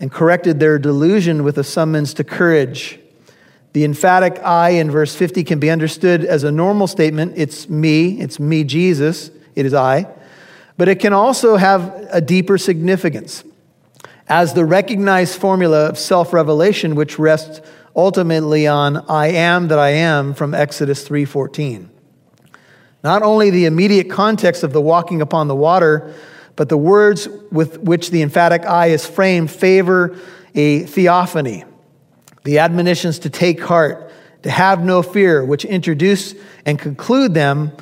and 0.00 0.10
corrected 0.10 0.60
their 0.60 0.78
delusion 0.78 1.42
with 1.42 1.58
a 1.58 1.64
summons 1.64 2.14
to 2.14 2.24
courage. 2.24 2.98
The 3.72 3.84
emphatic 3.84 4.40
I 4.44 4.70
in 4.70 4.90
verse 4.90 5.14
50 5.14 5.44
can 5.44 5.58
be 5.58 5.70
understood 5.70 6.24
as 6.24 6.44
a 6.44 6.50
normal 6.50 6.86
statement. 6.86 7.34
It's 7.36 7.68
me, 7.68 8.20
it's 8.20 8.40
me, 8.40 8.64
Jesus, 8.64 9.30
it 9.54 9.66
is 9.66 9.74
I. 9.74 10.06
But 10.78 10.88
it 10.88 11.00
can 11.00 11.12
also 11.12 11.56
have 11.56 12.08
a 12.10 12.22
deeper 12.22 12.56
significance 12.56 13.44
as 14.28 14.54
the 14.54 14.64
recognized 14.64 15.38
formula 15.38 15.88
of 15.88 15.98
self 15.98 16.32
revelation, 16.32 16.94
which 16.94 17.18
rests 17.18 17.60
ultimately 17.94 18.66
on 18.66 18.96
I 19.08 19.26
am 19.26 19.68
that 19.68 19.78
I 19.78 19.90
am 19.90 20.32
from 20.32 20.54
Exodus 20.54 21.06
3:14. 21.06 21.90
Not 23.02 23.22
only 23.22 23.50
the 23.50 23.66
immediate 23.66 24.08
context 24.08 24.62
of 24.62 24.72
the 24.72 24.80
walking 24.80 25.20
upon 25.20 25.48
the 25.48 25.54
water, 25.54 26.12
but 26.56 26.68
the 26.68 26.76
words 26.76 27.28
with 27.50 27.80
which 27.80 28.10
the 28.10 28.22
emphatic 28.22 28.64
I 28.64 28.86
is 28.86 29.04
framed 29.04 29.50
favor 29.50 30.16
a 30.54 30.80
theophany. 30.80 31.64
The 32.44 32.58
admonitions 32.58 33.18
to 33.20 33.30
take 33.30 33.60
heart, 33.60 34.10
to 34.42 34.50
have 34.50 34.84
no 34.84 35.02
fear, 35.02 35.44
which 35.44 35.64
introduce 35.64 36.34
and 36.64 36.78
conclude 36.78 37.34
them, 37.34 37.72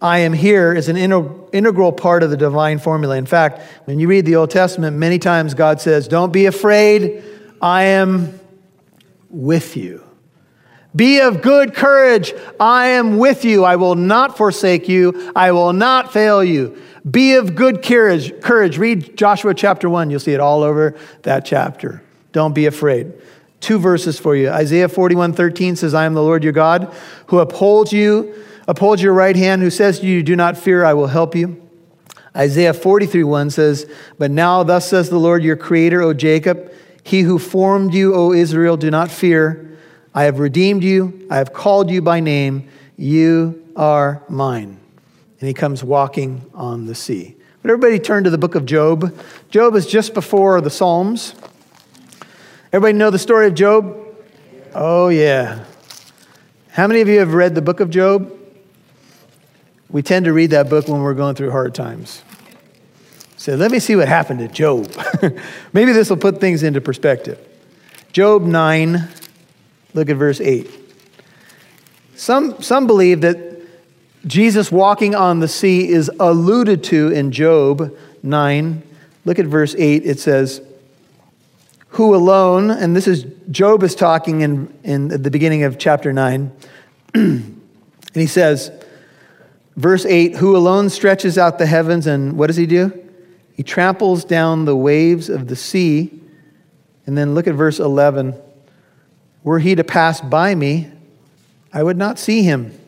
I 0.00 0.18
am 0.18 0.32
here, 0.32 0.72
is 0.72 0.88
an 0.88 0.96
integral 0.96 1.92
part 1.92 2.22
of 2.22 2.30
the 2.30 2.36
divine 2.36 2.78
formula. 2.78 3.16
In 3.16 3.26
fact, 3.26 3.60
when 3.86 3.98
you 3.98 4.08
read 4.08 4.26
the 4.26 4.36
Old 4.36 4.50
Testament, 4.50 4.96
many 4.96 5.18
times 5.18 5.54
God 5.54 5.80
says, 5.80 6.06
Don't 6.06 6.32
be 6.32 6.46
afraid, 6.46 7.24
I 7.60 7.84
am 7.84 8.38
with 9.28 9.76
you. 9.76 10.04
Be 10.94 11.20
of 11.20 11.42
good 11.42 11.74
courage. 11.74 12.32
I 12.58 12.88
am 12.88 13.18
with 13.18 13.44
you. 13.44 13.64
I 13.64 13.76
will 13.76 13.94
not 13.94 14.36
forsake 14.36 14.88
you. 14.88 15.32
I 15.36 15.52
will 15.52 15.72
not 15.72 16.12
fail 16.12 16.42
you. 16.42 16.80
Be 17.08 17.34
of 17.34 17.54
good 17.54 17.82
courage. 17.82 18.40
Courage. 18.40 18.78
Read 18.78 19.16
Joshua 19.16 19.54
chapter 19.54 19.88
1. 19.88 20.10
You'll 20.10 20.20
see 20.20 20.32
it 20.32 20.40
all 20.40 20.62
over 20.62 20.96
that 21.22 21.44
chapter. 21.44 22.02
Don't 22.32 22.54
be 22.54 22.66
afraid. 22.66 23.12
Two 23.60 23.78
verses 23.78 24.18
for 24.18 24.36
you. 24.36 24.50
Isaiah 24.50 24.88
41 24.88 25.32
13 25.32 25.76
says, 25.76 25.94
I 25.94 26.04
am 26.04 26.14
the 26.14 26.22
Lord 26.22 26.44
your 26.44 26.52
God 26.52 26.94
who 27.26 27.38
upholds 27.38 27.92
you, 27.92 28.34
upholds 28.68 29.02
your 29.02 29.14
right 29.14 29.34
hand, 29.34 29.62
who 29.62 29.70
says 29.70 29.98
to 29.98 30.06
you, 30.06 30.22
Do 30.22 30.36
not 30.36 30.56
fear, 30.56 30.84
I 30.84 30.94
will 30.94 31.08
help 31.08 31.34
you. 31.34 31.60
Isaiah 32.36 32.74
43 32.74 33.24
1 33.24 33.50
says, 33.50 33.90
But 34.18 34.30
now, 34.30 34.62
thus 34.62 34.88
says 34.88 35.10
the 35.10 35.18
Lord 35.18 35.42
your 35.42 35.56
creator, 35.56 36.02
O 36.02 36.14
Jacob, 36.14 36.72
he 37.02 37.22
who 37.22 37.38
formed 37.38 37.94
you, 37.94 38.14
O 38.14 38.32
Israel, 38.32 38.76
do 38.76 38.90
not 38.90 39.10
fear. 39.10 39.76
I 40.14 40.24
have 40.24 40.38
redeemed 40.38 40.84
you. 40.84 41.26
I 41.30 41.36
have 41.38 41.52
called 41.52 41.90
you 41.90 42.02
by 42.02 42.20
name. 42.20 42.68
You 42.96 43.66
are 43.74 44.22
mine. 44.28 44.78
And 45.40 45.48
he 45.48 45.54
comes 45.54 45.82
walking 45.82 46.48
on 46.54 46.86
the 46.86 46.94
sea. 46.94 47.36
But 47.62 47.70
everybody 47.70 47.98
turn 47.98 48.24
to 48.24 48.30
the 48.30 48.38
book 48.38 48.54
of 48.54 48.66
Job. 48.66 49.16
Job 49.50 49.74
is 49.74 49.86
just 49.86 50.14
before 50.14 50.60
the 50.60 50.70
Psalms. 50.70 51.34
Everybody 52.72 52.98
know 52.98 53.10
the 53.10 53.18
story 53.18 53.46
of 53.46 53.54
Job? 53.54 53.96
Oh, 54.74 55.08
yeah. 55.08 55.64
How 56.70 56.86
many 56.86 57.00
of 57.00 57.08
you 57.08 57.18
have 57.18 57.34
read 57.34 57.54
the 57.54 57.62
book 57.62 57.80
of 57.80 57.90
Job? 57.90 58.37
We 59.90 60.02
tend 60.02 60.26
to 60.26 60.32
read 60.32 60.50
that 60.50 60.68
book 60.68 60.88
when 60.88 61.00
we're 61.00 61.14
going 61.14 61.34
through 61.34 61.50
hard 61.50 61.74
times. 61.74 62.22
So 63.36 63.54
let 63.54 63.70
me 63.70 63.78
see 63.78 63.96
what 63.96 64.08
happened 64.08 64.40
to 64.40 64.48
Job. 64.48 64.92
Maybe 65.72 65.92
this 65.92 66.10
will 66.10 66.16
put 66.16 66.40
things 66.40 66.62
into 66.62 66.80
perspective. 66.80 67.38
Job 68.12 68.42
9, 68.42 69.08
Look 69.94 70.10
at 70.10 70.16
verse 70.16 70.40
8. 70.40 70.70
Some, 72.14 72.62
some 72.62 72.86
believe 72.86 73.22
that 73.22 73.60
Jesus 74.26 74.70
walking 74.70 75.14
on 75.14 75.40
the 75.40 75.48
sea 75.48 75.88
is 75.88 76.10
alluded 76.20 76.84
to 76.84 77.10
in 77.10 77.32
Job 77.32 77.96
9. 78.22 78.82
Look 79.24 79.38
at 79.38 79.46
verse 79.46 79.74
8. 79.76 80.04
It 80.04 80.20
says, 80.20 80.60
Who 81.90 82.14
alone, 82.14 82.70
and 82.70 82.94
this 82.94 83.06
is 83.06 83.26
Job 83.50 83.82
is 83.82 83.94
talking 83.94 84.42
in, 84.42 84.72
in 84.84 85.08
the 85.08 85.30
beginning 85.30 85.64
of 85.64 85.78
chapter 85.78 86.12
9. 86.12 86.52
and 87.14 87.60
he 88.14 88.26
says, 88.26 88.70
verse 89.78 90.04
8, 90.04 90.36
Who 90.36 90.56
alone 90.56 90.90
stretches 90.90 91.38
out 91.38 91.58
the 91.58 91.66
heavens, 91.66 92.06
and 92.06 92.36
what 92.36 92.48
does 92.48 92.56
he 92.56 92.66
do? 92.66 92.92
He 93.54 93.62
tramples 93.62 94.24
down 94.24 94.66
the 94.66 94.76
waves 94.76 95.28
of 95.28 95.48
the 95.48 95.56
sea. 95.56 96.12
And 97.06 97.16
then 97.16 97.34
look 97.34 97.46
at 97.46 97.54
verse 97.54 97.80
11. 97.80 98.34
Were 99.42 99.58
he 99.60 99.74
to 99.74 99.84
pass 99.84 100.20
by 100.20 100.54
me, 100.54 100.90
I 101.72 101.82
would 101.82 101.96
not 101.96 102.18
see 102.18 102.42
him. 102.42 102.78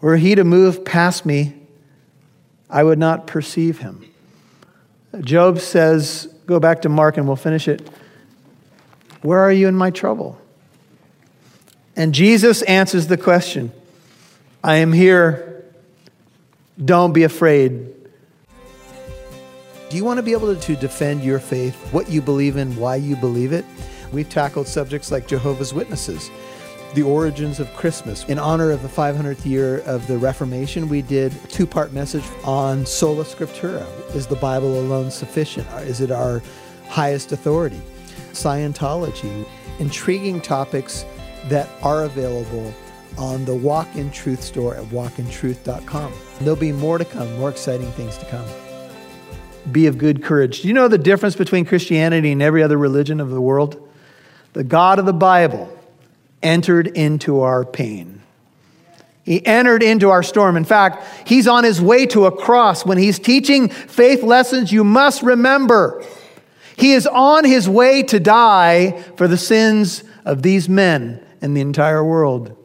Were 0.00 0.16
he 0.16 0.34
to 0.34 0.44
move 0.44 0.84
past 0.84 1.26
me, 1.26 1.54
I 2.68 2.84
would 2.84 2.98
not 2.98 3.26
perceive 3.26 3.78
him. 3.78 4.08
Job 5.20 5.58
says, 5.58 6.32
go 6.46 6.60
back 6.60 6.82
to 6.82 6.88
Mark 6.88 7.16
and 7.16 7.26
we'll 7.26 7.36
finish 7.36 7.66
it. 7.66 7.88
Where 9.22 9.40
are 9.40 9.52
you 9.52 9.66
in 9.66 9.74
my 9.74 9.90
trouble? 9.90 10.40
And 11.96 12.14
Jesus 12.14 12.62
answers 12.62 13.08
the 13.08 13.16
question 13.16 13.72
I 14.62 14.76
am 14.76 14.92
here. 14.92 15.49
Don't 16.84 17.12
be 17.12 17.24
afraid. 17.24 17.94
Do 19.90 19.96
you 19.96 20.04
want 20.04 20.16
to 20.16 20.22
be 20.22 20.32
able 20.32 20.54
to 20.54 20.76
defend 20.76 21.22
your 21.22 21.38
faith, 21.38 21.74
what 21.92 22.08
you 22.08 22.22
believe 22.22 22.56
in, 22.56 22.74
why 22.76 22.96
you 22.96 23.16
believe 23.16 23.52
it? 23.52 23.66
We've 24.12 24.28
tackled 24.28 24.66
subjects 24.66 25.10
like 25.10 25.26
Jehovah's 25.26 25.74
Witnesses, 25.74 26.30
the 26.94 27.02
origins 27.02 27.60
of 27.60 27.68
Christmas. 27.74 28.24
In 28.24 28.38
honor 28.38 28.70
of 28.70 28.82
the 28.82 28.88
500th 28.88 29.44
year 29.44 29.80
of 29.80 30.06
the 30.06 30.16
Reformation, 30.16 30.88
we 30.88 31.02
did 31.02 31.32
a 31.32 31.46
two 31.48 31.66
part 31.66 31.92
message 31.92 32.24
on 32.44 32.86
sola 32.86 33.24
scriptura. 33.24 33.84
Is 34.14 34.26
the 34.26 34.36
Bible 34.36 34.80
alone 34.80 35.10
sufficient? 35.10 35.68
Is 35.82 36.00
it 36.00 36.10
our 36.10 36.40
highest 36.88 37.32
authority? 37.32 37.80
Scientology, 38.32 39.46
intriguing 39.80 40.40
topics 40.40 41.04
that 41.48 41.68
are 41.82 42.04
available 42.04 42.72
on 43.18 43.44
the 43.44 43.54
Walk 43.54 43.88
in 43.96 44.10
Truth 44.10 44.42
store 44.42 44.76
at 44.76 44.84
walkintruth.com. 44.86 46.12
There'll 46.40 46.56
be 46.56 46.72
more 46.72 46.98
to 46.98 47.04
come, 47.04 47.38
more 47.38 47.50
exciting 47.50 47.90
things 47.92 48.18
to 48.18 48.24
come. 48.26 48.46
Be 49.70 49.86
of 49.86 49.98
good 49.98 50.22
courage. 50.22 50.62
Do 50.62 50.68
you 50.68 50.74
know 50.74 50.88
the 50.88 50.98
difference 50.98 51.36
between 51.36 51.64
Christianity 51.64 52.32
and 52.32 52.42
every 52.42 52.62
other 52.62 52.78
religion 52.78 53.20
of 53.20 53.30
the 53.30 53.40
world? 53.40 53.86
the 54.52 54.64
God 54.64 54.98
of 54.98 55.06
the 55.06 55.12
Bible, 55.12 55.76
entered 56.42 56.86
into 56.86 57.40
our 57.40 57.64
pain. 57.64 58.22
He 59.24 59.44
entered 59.46 59.82
into 59.82 60.10
our 60.10 60.22
storm. 60.22 60.56
In 60.56 60.64
fact, 60.64 61.28
he's 61.28 61.46
on 61.46 61.62
his 61.62 61.80
way 61.80 62.06
to 62.06 62.24
a 62.24 62.32
cross. 62.32 62.84
When 62.84 62.98
he's 62.98 63.18
teaching 63.18 63.68
faith 63.68 64.22
lessons, 64.22 64.72
you 64.72 64.82
must 64.82 65.22
remember 65.22 66.04
he 66.76 66.92
is 66.92 67.06
on 67.06 67.44
his 67.44 67.68
way 67.68 68.02
to 68.04 68.18
die 68.18 69.02
for 69.16 69.28
the 69.28 69.36
sins 69.36 70.02
of 70.24 70.42
these 70.42 70.68
men 70.68 71.24
and 71.42 71.56
the 71.56 71.60
entire 71.60 72.02
world. 72.02 72.56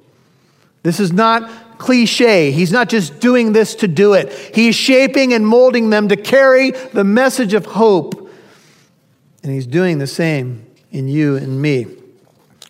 This 0.84 1.00
is 1.00 1.12
not 1.12 1.50
cliche. 1.86 2.50
He's 2.50 2.72
not 2.72 2.89
just 2.89 3.20
doing 3.20 3.54
this 3.54 3.75
to 3.75 3.88
do 3.88 4.13
it, 4.13 4.34
he's 4.54 4.75
shaping 4.75 5.34
and 5.34 5.46
molding 5.46 5.92
them 5.92 6.10
to 6.10 6.18
carry 6.18 6.72
the 6.72 7.04
message 7.04 7.54
of 7.54 7.65
hope. 7.65 8.32
And 9.44 9.54
he's 9.54 9.68
doing 9.68 10.00
the 10.00 10.08
same 10.08 10.65
in 10.92 11.08
you 11.08 11.36
and 11.36 11.62
me. 11.62 11.86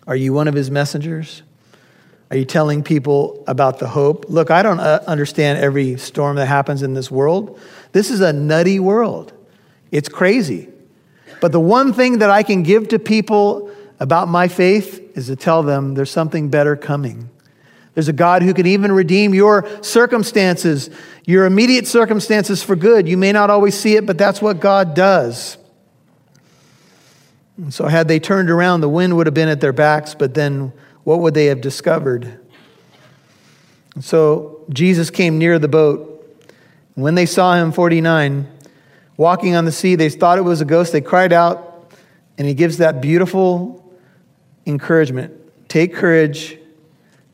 Are 0.06 0.14
you 0.14 0.34
one 0.34 0.48
of 0.48 0.54
his 0.54 0.70
messengers? 0.70 1.42
Are 2.30 2.36
you 2.36 2.44
telling 2.44 2.82
people 2.82 3.42
about 3.46 3.78
the 3.78 3.88
hope? 3.88 4.26
Look, 4.28 4.50
I 4.50 4.62
don't 4.62 4.80
uh, 4.80 5.02
understand 5.06 5.60
every 5.60 5.96
storm 5.96 6.36
that 6.36 6.46
happens 6.46 6.82
in 6.82 6.92
this 6.92 7.10
world. 7.10 7.58
This 7.92 8.10
is 8.10 8.20
a 8.20 8.32
nutty 8.32 8.78
world. 8.78 9.32
It's 9.90 10.10
crazy. 10.10 10.68
But 11.40 11.52
the 11.52 11.60
one 11.60 11.94
thing 11.94 12.18
that 12.18 12.28
I 12.28 12.42
can 12.42 12.62
give 12.62 12.88
to 12.88 12.98
people 12.98 13.70
about 13.98 14.28
my 14.28 14.48
faith 14.48 15.16
is 15.16 15.28
to 15.28 15.36
tell 15.36 15.62
them 15.62 15.94
there's 15.94 16.10
something 16.10 16.50
better 16.50 16.76
coming. 16.76 17.30
There's 17.96 18.08
a 18.08 18.12
God 18.12 18.42
who 18.42 18.52
can 18.52 18.66
even 18.66 18.92
redeem 18.92 19.32
your 19.32 19.66
circumstances, 19.82 20.90
your 21.24 21.46
immediate 21.46 21.86
circumstances 21.86 22.62
for 22.62 22.76
good. 22.76 23.08
You 23.08 23.16
may 23.16 23.32
not 23.32 23.48
always 23.48 23.74
see 23.74 23.96
it, 23.96 24.04
but 24.04 24.18
that's 24.18 24.42
what 24.42 24.60
God 24.60 24.94
does. 24.94 25.56
And 27.56 27.72
so, 27.72 27.86
had 27.86 28.06
they 28.06 28.20
turned 28.20 28.50
around, 28.50 28.82
the 28.82 28.88
wind 28.90 29.16
would 29.16 29.26
have 29.26 29.32
been 29.32 29.48
at 29.48 29.62
their 29.62 29.72
backs, 29.72 30.14
but 30.14 30.34
then 30.34 30.74
what 31.04 31.20
would 31.20 31.32
they 31.32 31.46
have 31.46 31.62
discovered? 31.62 32.38
And 33.94 34.04
so, 34.04 34.66
Jesus 34.68 35.08
came 35.08 35.38
near 35.38 35.58
the 35.58 35.66
boat. 35.66 36.12
When 36.96 37.14
they 37.14 37.24
saw 37.24 37.54
him, 37.54 37.72
49, 37.72 38.46
walking 39.16 39.56
on 39.56 39.64
the 39.64 39.72
sea, 39.72 39.94
they 39.94 40.10
thought 40.10 40.36
it 40.36 40.42
was 40.42 40.60
a 40.60 40.66
ghost. 40.66 40.92
They 40.92 41.00
cried 41.00 41.32
out, 41.32 41.90
and 42.36 42.46
he 42.46 42.52
gives 42.52 42.76
that 42.76 43.00
beautiful 43.00 43.90
encouragement 44.66 45.32
Take 45.68 45.94
courage. 45.94 46.58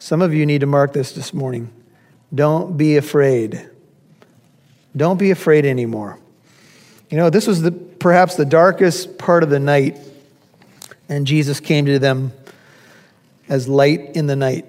Some 0.02 0.20
of 0.20 0.34
you 0.34 0.46
need 0.46 0.62
to 0.62 0.66
mark 0.66 0.92
this 0.92 1.12
this 1.12 1.32
morning. 1.32 1.72
Don't 2.34 2.76
be 2.76 2.96
afraid. 2.96 3.70
Don't 4.96 5.16
be 5.16 5.30
afraid 5.30 5.64
anymore. 5.64 6.18
You 7.08 7.18
know, 7.18 7.30
this 7.30 7.46
was 7.46 7.62
the, 7.62 7.70
perhaps 7.70 8.34
the 8.34 8.44
darkest 8.44 9.16
part 9.16 9.44
of 9.44 9.48
the 9.48 9.60
night 9.60 9.96
and 11.08 11.24
Jesus 11.24 11.60
came 11.60 11.86
to 11.86 12.00
them 12.00 12.32
as 13.48 13.68
light 13.68 14.16
in 14.16 14.26
the 14.26 14.34
night. 14.34 14.66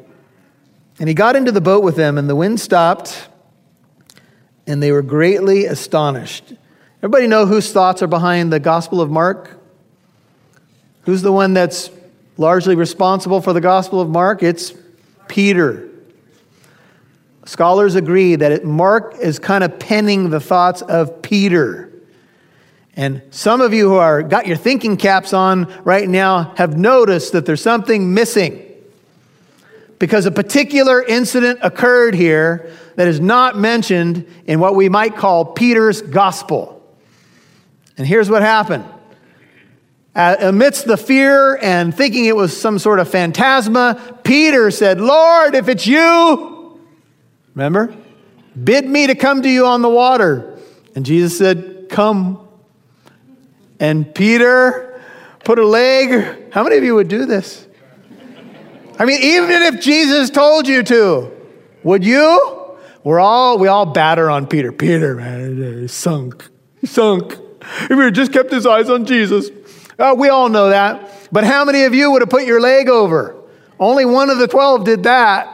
And 1.00 1.10
he 1.10 1.16
got 1.16 1.36
into 1.36 1.52
the 1.52 1.62
boat 1.62 1.84
with 1.84 1.96
them, 1.96 2.20
and 2.20 2.30
the 2.30 2.36
wind 2.36 2.60
stopped, 2.60 3.28
and 4.68 4.84
they 4.84 4.92
were 4.92 5.02
greatly 5.02 5.66
astonished. 5.66 6.54
Everybody 7.00 7.26
know 7.26 7.48
whose 7.48 7.72
thoughts 7.72 8.04
are 8.04 8.08
behind 8.08 8.54
the 8.54 8.60
Gospel 8.60 9.02
of 9.02 9.10
Mark? 9.10 9.60
Who's 11.06 11.24
the 11.24 11.32
one 11.32 11.56
that's 11.56 11.90
largely 12.38 12.76
responsible 12.76 13.42
for 13.42 13.52
the 13.52 13.62
Gospel 13.62 14.00
of 14.00 14.10
Mark? 14.10 14.44
It's 14.44 14.76
Peter. 15.28 15.90
Scholars 17.46 17.96
agree 17.96 18.36
that 18.36 18.64
Mark 18.64 19.16
is 19.20 19.40
kind 19.40 19.64
of 19.64 19.78
penning 19.80 20.30
the 20.30 20.40
thoughts 20.40 20.82
of 20.82 21.22
Peter. 21.22 21.92
And 22.96 23.22
some 23.32 23.60
of 23.60 23.74
you 23.74 23.90
who 23.90 23.96
are 23.96 24.24
got 24.24 24.48
your 24.48 24.58
thinking 24.58 24.98
caps 24.98 25.34
on 25.34 25.74
right 25.84 26.08
now 26.08 26.54
have 26.58 26.78
noticed 26.78 27.34
that 27.34 27.46
there's 27.46 27.62
something 27.62 28.14
missing. 28.14 28.62
Because 30.00 30.26
a 30.26 30.32
particular 30.32 31.02
incident 31.02 31.60
occurred 31.62 32.14
here 32.14 32.72
that 32.96 33.08
is 33.08 33.20
not 33.20 33.58
mentioned 33.58 34.28
in 34.46 34.60
what 34.60 34.76
we 34.76 34.90
might 34.90 35.16
call 35.16 35.46
Peter's 35.46 36.02
gospel. 36.02 36.82
And 37.98 38.06
here's 38.06 38.30
what 38.30 38.42
happened. 38.42 38.86
Amidst 40.16 40.86
the 40.86 40.98
fear 40.98 41.58
and 41.58 41.96
thinking 41.96 42.26
it 42.26 42.36
was 42.36 42.60
some 42.60 42.80
sort 42.80 43.00
of 43.00 43.10
phantasma, 43.10 44.20
Peter 44.24 44.70
said, 44.72 45.02
Lord, 45.02 45.56
if 45.56 45.68
it's 45.68 45.88
you, 45.88 46.80
remember, 47.56 47.96
bid 48.62 48.86
me 48.86 49.08
to 49.08 49.16
come 49.16 49.42
to 49.42 49.50
you 49.50 49.66
on 49.66 49.82
the 49.82 49.90
water. 49.90 50.60
And 50.96 51.06
Jesus 51.06 51.38
said, 51.38 51.88
Come. 51.90 52.48
And 53.80 54.14
Peter 54.16 55.02
put 55.44 55.60
a 55.60 55.66
leg. 55.66 56.52
How 56.52 56.64
many 56.64 56.78
of 56.78 56.84
you 56.84 56.96
would 56.96 57.08
do 57.08 57.26
this? 57.26 57.68
I 58.98 59.06
mean, 59.06 59.22
even 59.22 59.64
if 59.64 59.82
Jesus 59.82 60.30
told 60.30 60.68
you 60.68 60.84
to, 60.84 61.32
would 61.84 62.04
you? 62.06 62.60
We're 63.04 63.20
all, 63.20 63.58
we 63.58 63.68
all 63.68 63.88
batter 63.88 64.30
on 64.30 64.48
Peter. 64.48 64.72
Peter, 64.72 65.16
man, 65.16 65.82
he 65.82 65.88
sunk. 65.88 66.50
He 66.80 66.88
sunk. 66.88 67.38
If 67.62 67.90
he 67.90 68.12
just 68.12 68.32
kept 68.32 68.52
his 68.52 68.66
eyes 68.66 68.90
on 68.90 69.06
Jesus. 69.06 69.50
Uh, 69.98 70.16
we 70.18 70.30
all 70.30 70.50
know 70.50 70.70
that. 70.70 71.30
But 71.32 71.44
how 71.44 71.66
many 71.66 71.84
of 71.84 71.94
you 71.94 72.12
would 72.12 72.22
have 72.22 72.30
put 72.30 72.46
your 72.46 72.60
leg 72.62 72.90
over? 72.90 73.36
Only 73.80 74.06
one 74.06 74.30
of 74.30 74.38
the 74.38 74.48
12 74.48 74.86
did 74.86 75.04
that. 75.04 75.50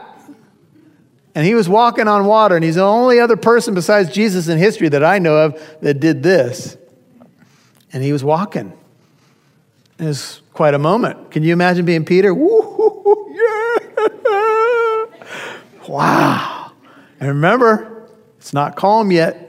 And 1.34 1.46
he 1.46 1.54
was 1.54 1.68
walking 1.68 2.08
on 2.08 2.26
water, 2.26 2.56
and 2.56 2.64
he's 2.64 2.74
the 2.74 2.82
only 2.82 3.20
other 3.20 3.36
person 3.36 3.74
besides 3.74 4.10
Jesus 4.10 4.48
in 4.48 4.58
history 4.58 4.88
that 4.88 5.04
I 5.04 5.18
know 5.18 5.36
of 5.36 5.80
that 5.80 6.00
did 6.00 6.22
this. 6.22 6.76
And 7.92 8.02
he 8.02 8.12
was 8.12 8.24
walking. 8.24 8.72
It 9.98 10.04
was 10.04 10.42
quite 10.52 10.74
a 10.74 10.78
moment. 10.78 11.30
Can 11.30 11.42
you 11.42 11.52
imagine 11.52 11.84
being 11.84 12.04
Peter? 12.04 12.34
Woo, 12.34 13.34
yeah. 13.34 15.06
Wow. 15.88 16.72
And 17.18 17.28
remember, 17.28 18.08
it's 18.38 18.52
not 18.52 18.76
calm 18.76 19.10
yet. 19.10 19.46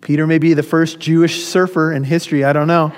Peter 0.00 0.26
may 0.26 0.38
be 0.38 0.54
the 0.54 0.62
first 0.62 0.98
Jewish 0.98 1.44
surfer 1.44 1.92
in 1.92 2.04
history, 2.04 2.44
I 2.44 2.52
don't 2.52 2.66
know. 2.66 2.92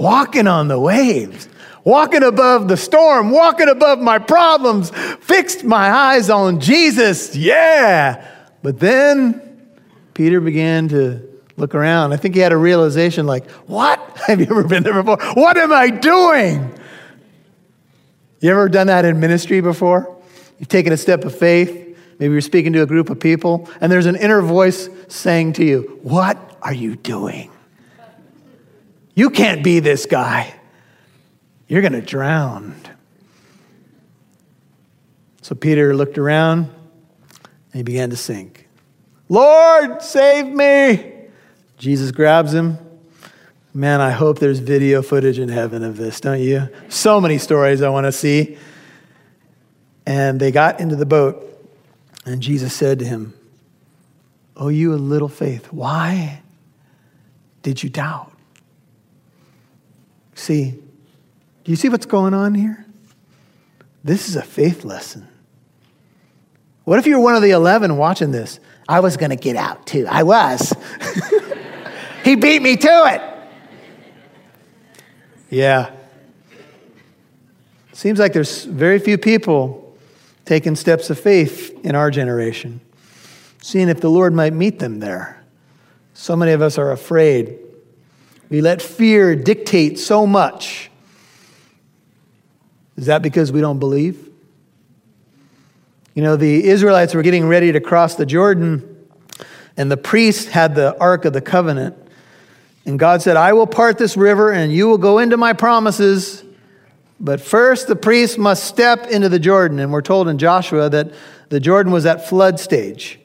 Walking 0.00 0.46
on 0.46 0.68
the 0.68 0.80
waves, 0.80 1.46
walking 1.84 2.22
above 2.22 2.68
the 2.68 2.76
storm, 2.76 3.30
walking 3.30 3.68
above 3.68 4.00
my 4.00 4.18
problems, 4.18 4.90
fixed 5.20 5.62
my 5.62 5.90
eyes 5.90 6.30
on 6.30 6.58
Jesus. 6.58 7.36
Yeah. 7.36 8.26
But 8.62 8.80
then 8.80 9.60
Peter 10.14 10.40
began 10.40 10.88
to 10.88 11.28
look 11.58 11.74
around. 11.74 12.14
I 12.14 12.16
think 12.16 12.34
he 12.34 12.40
had 12.40 12.52
a 12.52 12.56
realization 12.56 13.26
like, 13.26 13.48
what? 13.66 13.98
Have 14.26 14.40
you 14.40 14.46
ever 14.46 14.64
been 14.64 14.82
there 14.82 14.94
before? 14.94 15.18
What 15.34 15.58
am 15.58 15.72
I 15.72 15.90
doing? 15.90 16.72
You 18.40 18.50
ever 18.52 18.70
done 18.70 18.86
that 18.86 19.04
in 19.04 19.20
ministry 19.20 19.60
before? 19.60 20.16
You've 20.58 20.68
taken 20.68 20.94
a 20.94 20.96
step 20.96 21.24
of 21.24 21.36
faith. 21.36 21.70
Maybe 22.18 22.32
you're 22.32 22.40
speaking 22.40 22.72
to 22.72 22.82
a 22.82 22.86
group 22.86 23.10
of 23.10 23.20
people, 23.20 23.68
and 23.80 23.92
there's 23.92 24.06
an 24.06 24.16
inner 24.16 24.40
voice 24.40 24.88
saying 25.08 25.54
to 25.54 25.64
you, 25.64 25.98
What 26.02 26.58
are 26.62 26.72
you 26.72 26.96
doing? 26.96 27.49
You 29.20 29.28
can't 29.28 29.62
be 29.62 29.80
this 29.80 30.06
guy. 30.06 30.50
You're 31.68 31.82
going 31.82 31.92
to 31.92 32.00
drown. 32.00 32.74
So 35.42 35.54
Peter 35.54 35.94
looked 35.94 36.16
around 36.16 36.70
and 37.70 37.74
he 37.74 37.82
began 37.82 38.08
to 38.08 38.16
sink. 38.16 38.66
Lord, 39.28 40.00
save 40.00 40.46
me. 40.46 41.12
Jesus 41.76 42.12
grabs 42.12 42.54
him. 42.54 42.78
Man, 43.74 44.00
I 44.00 44.10
hope 44.10 44.38
there's 44.38 44.58
video 44.58 45.02
footage 45.02 45.38
in 45.38 45.50
heaven 45.50 45.84
of 45.84 45.98
this, 45.98 46.18
don't 46.22 46.40
you? 46.40 46.70
So 46.88 47.20
many 47.20 47.36
stories 47.36 47.82
I 47.82 47.90
want 47.90 48.06
to 48.06 48.12
see. 48.12 48.56
And 50.06 50.40
they 50.40 50.50
got 50.50 50.80
into 50.80 50.96
the 50.96 51.04
boat, 51.04 51.46
and 52.24 52.40
Jesus 52.40 52.72
said 52.72 52.98
to 53.00 53.04
him, 53.04 53.34
Oh, 54.56 54.68
you 54.68 54.94
a 54.94 54.96
little 54.96 55.28
faith, 55.28 55.70
why 55.74 56.40
did 57.62 57.82
you 57.82 57.90
doubt? 57.90 58.29
See, 60.40 60.70
do 60.70 61.70
you 61.70 61.76
see 61.76 61.90
what's 61.90 62.06
going 62.06 62.32
on 62.32 62.54
here? 62.54 62.86
This 64.02 64.26
is 64.26 64.36
a 64.36 64.42
faith 64.42 64.86
lesson. 64.86 65.28
What 66.84 66.98
if 66.98 67.06
you 67.06 67.18
were 67.18 67.22
one 67.22 67.34
of 67.34 67.42
the 67.42 67.50
11 67.50 67.98
watching 67.98 68.30
this? 68.30 68.58
I 68.88 69.00
was 69.00 69.18
going 69.18 69.28
to 69.28 69.36
get 69.36 69.54
out 69.54 69.86
too. 69.86 70.06
I 70.08 70.22
was. 70.22 70.72
he 72.24 72.36
beat 72.36 72.62
me 72.62 72.78
to 72.78 73.04
it. 73.06 73.22
Yeah. 75.50 75.90
Seems 77.92 78.18
like 78.18 78.32
there's 78.32 78.64
very 78.64 78.98
few 78.98 79.18
people 79.18 79.94
taking 80.46 80.74
steps 80.74 81.10
of 81.10 81.20
faith 81.20 81.78
in 81.84 81.94
our 81.94 82.10
generation, 82.10 82.80
seeing 83.60 83.90
if 83.90 84.00
the 84.00 84.10
Lord 84.10 84.32
might 84.32 84.54
meet 84.54 84.78
them 84.78 85.00
there. 85.00 85.44
So 86.14 86.34
many 86.34 86.52
of 86.52 86.62
us 86.62 86.78
are 86.78 86.92
afraid. 86.92 87.58
We 88.50 88.60
let 88.60 88.82
fear 88.82 89.36
dictate 89.36 89.98
so 89.98 90.26
much. 90.26 90.90
Is 92.96 93.06
that 93.06 93.22
because 93.22 93.52
we 93.52 93.60
don't 93.60 93.78
believe? 93.78 94.28
You 96.14 96.22
know, 96.22 96.36
the 96.36 96.66
Israelites 96.66 97.14
were 97.14 97.22
getting 97.22 97.46
ready 97.46 97.72
to 97.72 97.80
cross 97.80 98.16
the 98.16 98.26
Jordan, 98.26 99.06
and 99.76 99.90
the 99.90 99.96
priest 99.96 100.48
had 100.48 100.74
the 100.74 100.98
Ark 100.98 101.24
of 101.24 101.32
the 101.32 101.40
Covenant. 101.40 101.96
And 102.84 102.98
God 102.98 103.22
said, 103.22 103.36
I 103.36 103.52
will 103.52 103.68
part 103.68 103.98
this 103.98 104.16
river, 104.16 104.50
and 104.50 104.72
you 104.72 104.88
will 104.88 104.98
go 104.98 105.18
into 105.20 105.36
my 105.36 105.52
promises. 105.52 106.42
But 107.20 107.40
first, 107.40 107.86
the 107.86 107.96
priest 107.96 108.36
must 108.36 108.64
step 108.64 109.06
into 109.06 109.28
the 109.28 109.38
Jordan. 109.38 109.78
And 109.78 109.92
we're 109.92 110.02
told 110.02 110.26
in 110.28 110.38
Joshua 110.38 110.90
that 110.90 111.12
the 111.50 111.60
Jordan 111.60 111.92
was 111.92 112.04
at 112.04 112.28
flood 112.28 112.58
stage. 112.58 113.20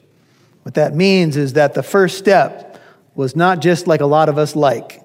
What 0.62 0.74
that 0.74 0.94
means 0.94 1.36
is 1.36 1.54
that 1.54 1.74
the 1.74 1.82
first 1.82 2.16
step 2.16 2.80
was 3.14 3.34
not 3.34 3.60
just 3.60 3.86
like 3.86 4.00
a 4.00 4.06
lot 4.06 4.28
of 4.28 4.38
us 4.38 4.54
like. 4.54 5.02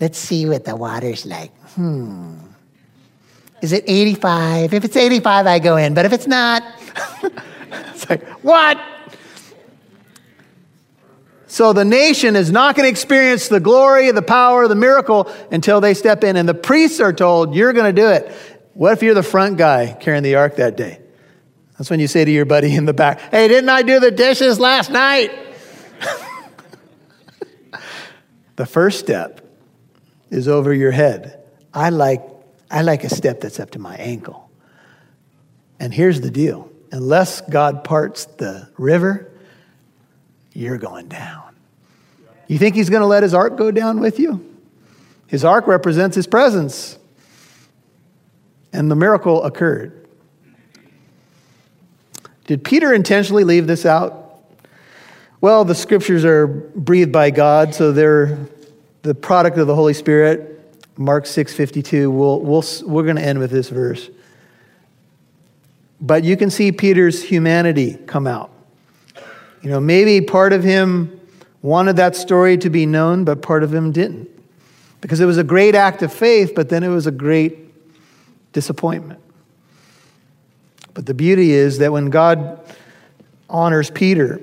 Let's 0.00 0.18
see 0.18 0.46
what 0.46 0.64
the 0.64 0.74
water's 0.74 1.26
like. 1.26 1.54
Hmm. 1.74 2.38
Is 3.60 3.72
it 3.72 3.84
85? 3.86 4.72
If 4.72 4.84
it's 4.84 4.96
85, 4.96 5.46
I 5.46 5.58
go 5.58 5.76
in. 5.76 5.92
But 5.92 6.06
if 6.06 6.14
it's 6.14 6.26
not, 6.26 6.62
it's 7.70 8.08
like, 8.08 8.26
what? 8.42 8.80
So 11.46 11.74
the 11.74 11.84
nation 11.84 12.36
is 12.36 12.50
not 12.50 12.76
going 12.76 12.86
to 12.86 12.90
experience 12.90 13.48
the 13.48 13.60
glory, 13.60 14.10
the 14.12 14.22
power, 14.22 14.66
the 14.66 14.74
miracle 14.74 15.30
until 15.50 15.82
they 15.82 15.92
step 15.92 16.24
in. 16.24 16.36
And 16.36 16.48
the 16.48 16.54
priests 16.54 17.00
are 17.00 17.12
told, 17.12 17.54
you're 17.54 17.74
going 17.74 17.94
to 17.94 18.00
do 18.00 18.08
it. 18.08 18.32
What 18.72 18.94
if 18.94 19.02
you're 19.02 19.14
the 19.14 19.22
front 19.22 19.58
guy 19.58 19.94
carrying 20.00 20.22
the 20.22 20.36
ark 20.36 20.56
that 20.56 20.76
day? 20.76 21.00
That's 21.76 21.90
when 21.90 22.00
you 22.00 22.06
say 22.06 22.24
to 22.24 22.30
your 22.30 22.46
buddy 22.46 22.74
in 22.74 22.86
the 22.86 22.94
back, 22.94 23.20
hey, 23.30 23.48
didn't 23.48 23.68
I 23.68 23.82
do 23.82 24.00
the 24.00 24.10
dishes 24.10 24.58
last 24.58 24.90
night? 24.90 25.32
the 28.56 28.64
first 28.64 29.00
step 29.00 29.49
is 30.30 30.48
over 30.48 30.72
your 30.72 30.92
head. 30.92 31.42
I 31.74 31.90
like 31.90 32.22
I 32.70 32.82
like 32.82 33.04
a 33.04 33.10
step 33.10 33.40
that's 33.40 33.58
up 33.58 33.72
to 33.72 33.78
my 33.78 33.96
ankle. 33.96 34.48
And 35.80 35.92
here's 35.92 36.20
the 36.20 36.30
deal 36.30 36.70
unless 36.92 37.40
God 37.40 37.84
parts 37.84 38.26
the 38.26 38.68
river, 38.78 39.30
you're 40.52 40.78
going 40.78 41.08
down. 41.08 41.56
You 42.46 42.58
think 42.58 42.74
He's 42.74 42.90
going 42.90 43.02
to 43.02 43.06
let 43.06 43.22
His 43.22 43.34
ark 43.34 43.56
go 43.56 43.70
down 43.70 44.00
with 44.00 44.18
you? 44.18 44.46
His 45.26 45.44
ark 45.44 45.66
represents 45.66 46.16
His 46.16 46.26
presence. 46.26 46.98
And 48.72 48.90
the 48.90 48.96
miracle 48.96 49.42
occurred. 49.42 50.08
Did 52.46 52.64
Peter 52.64 52.92
intentionally 52.92 53.44
leave 53.44 53.66
this 53.66 53.84
out? 53.84 54.42
Well, 55.40 55.64
the 55.64 55.74
scriptures 55.74 56.24
are 56.24 56.46
breathed 56.46 57.12
by 57.12 57.30
God, 57.30 57.74
so 57.74 57.92
they're 57.92 58.38
the 59.02 59.14
product 59.14 59.58
of 59.58 59.66
the 59.66 59.74
Holy 59.74 59.94
Spirit. 59.94 60.56
Mark 60.96 61.24
6:52. 61.24 62.12
We'll, 62.12 62.40
we'll, 62.40 62.64
we're 62.84 63.04
going 63.04 63.16
to 63.16 63.24
end 63.24 63.38
with 63.38 63.50
this 63.50 63.68
verse. 63.68 64.10
But 66.00 66.24
you 66.24 66.36
can 66.36 66.50
see 66.50 66.72
Peter's 66.72 67.22
humanity 67.22 67.98
come 68.06 68.26
out. 68.26 68.50
You 69.62 69.70
know, 69.70 69.80
maybe 69.80 70.24
part 70.24 70.52
of 70.52 70.64
him 70.64 71.20
wanted 71.62 71.96
that 71.96 72.16
story 72.16 72.56
to 72.58 72.70
be 72.70 72.86
known, 72.86 73.24
but 73.24 73.42
part 73.42 73.62
of 73.62 73.72
him 73.72 73.92
didn't. 73.92 74.28
Because 75.00 75.20
it 75.20 75.26
was 75.26 75.38
a 75.38 75.44
great 75.44 75.74
act 75.74 76.02
of 76.02 76.12
faith, 76.12 76.54
but 76.54 76.68
then 76.68 76.82
it 76.82 76.88
was 76.88 77.06
a 77.06 77.10
great 77.10 77.58
disappointment. 78.52 79.20
But 80.94 81.06
the 81.06 81.14
beauty 81.14 81.52
is 81.52 81.78
that 81.78 81.92
when 81.92 82.10
God 82.10 82.60
honors 83.48 83.90
Peter, 83.90 84.40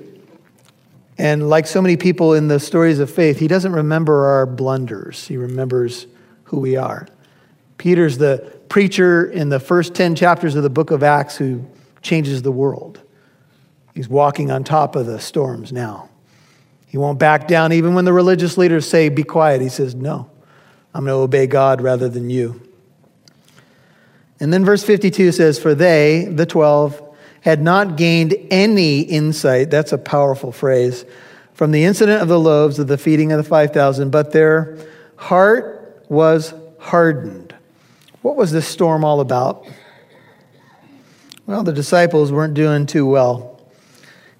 And 1.18 1.48
like 1.48 1.66
so 1.66 1.82
many 1.82 1.96
people 1.96 2.32
in 2.34 2.46
the 2.46 2.60
stories 2.60 3.00
of 3.00 3.10
faith, 3.10 3.38
he 3.38 3.48
doesn't 3.48 3.72
remember 3.72 4.26
our 4.26 4.46
blunders, 4.46 5.26
he 5.26 5.36
remembers 5.36 6.06
who 6.44 6.60
we 6.60 6.76
are. 6.76 7.08
Peter's 7.76 8.18
the 8.18 8.56
preacher 8.68 9.28
in 9.30 9.48
the 9.48 9.60
first 9.60 9.94
10 9.94 10.14
chapters 10.14 10.54
of 10.54 10.62
the 10.62 10.70
book 10.70 10.90
of 10.90 11.02
Acts 11.02 11.36
who 11.36 11.64
changes 12.02 12.42
the 12.42 12.52
world. 12.52 13.00
He's 13.94 14.08
walking 14.08 14.50
on 14.50 14.62
top 14.62 14.94
of 14.94 15.06
the 15.06 15.18
storms 15.18 15.72
now. 15.72 16.08
He 16.86 16.96
won't 16.96 17.18
back 17.18 17.48
down 17.48 17.72
even 17.72 17.94
when 17.94 18.04
the 18.04 18.12
religious 18.12 18.56
leaders 18.56 18.88
say, 18.88 19.08
Be 19.08 19.24
quiet. 19.24 19.60
He 19.60 19.68
says, 19.68 19.94
No, 19.94 20.30
I'm 20.94 21.04
going 21.04 21.16
to 21.16 21.22
obey 21.22 21.46
God 21.46 21.80
rather 21.80 22.08
than 22.08 22.30
you. 22.30 22.62
And 24.40 24.52
then 24.52 24.64
verse 24.64 24.84
52 24.84 25.32
says, 25.32 25.58
For 25.58 25.74
they, 25.74 26.26
the 26.30 26.46
12, 26.46 27.07
had 27.40 27.62
not 27.62 27.96
gained 27.96 28.34
any 28.50 29.00
insight. 29.00 29.70
That's 29.70 29.92
a 29.92 29.98
powerful 29.98 30.52
phrase. 30.52 31.04
From 31.54 31.72
the 31.72 31.84
incident 31.84 32.22
of 32.22 32.28
the 32.28 32.38
loaves 32.38 32.78
of 32.78 32.86
the 32.86 32.98
feeding 32.98 33.32
of 33.32 33.38
the 33.38 33.48
5,000, 33.48 34.10
but 34.10 34.32
their 34.32 34.78
heart 35.16 36.04
was 36.08 36.54
hardened. 36.78 37.54
What 38.22 38.36
was 38.36 38.52
this 38.52 38.66
storm 38.66 39.04
all 39.04 39.20
about? 39.20 39.66
Well, 41.46 41.62
the 41.62 41.72
disciples 41.72 42.30
weren't 42.30 42.54
doing 42.54 42.86
too 42.86 43.06
well. 43.06 43.60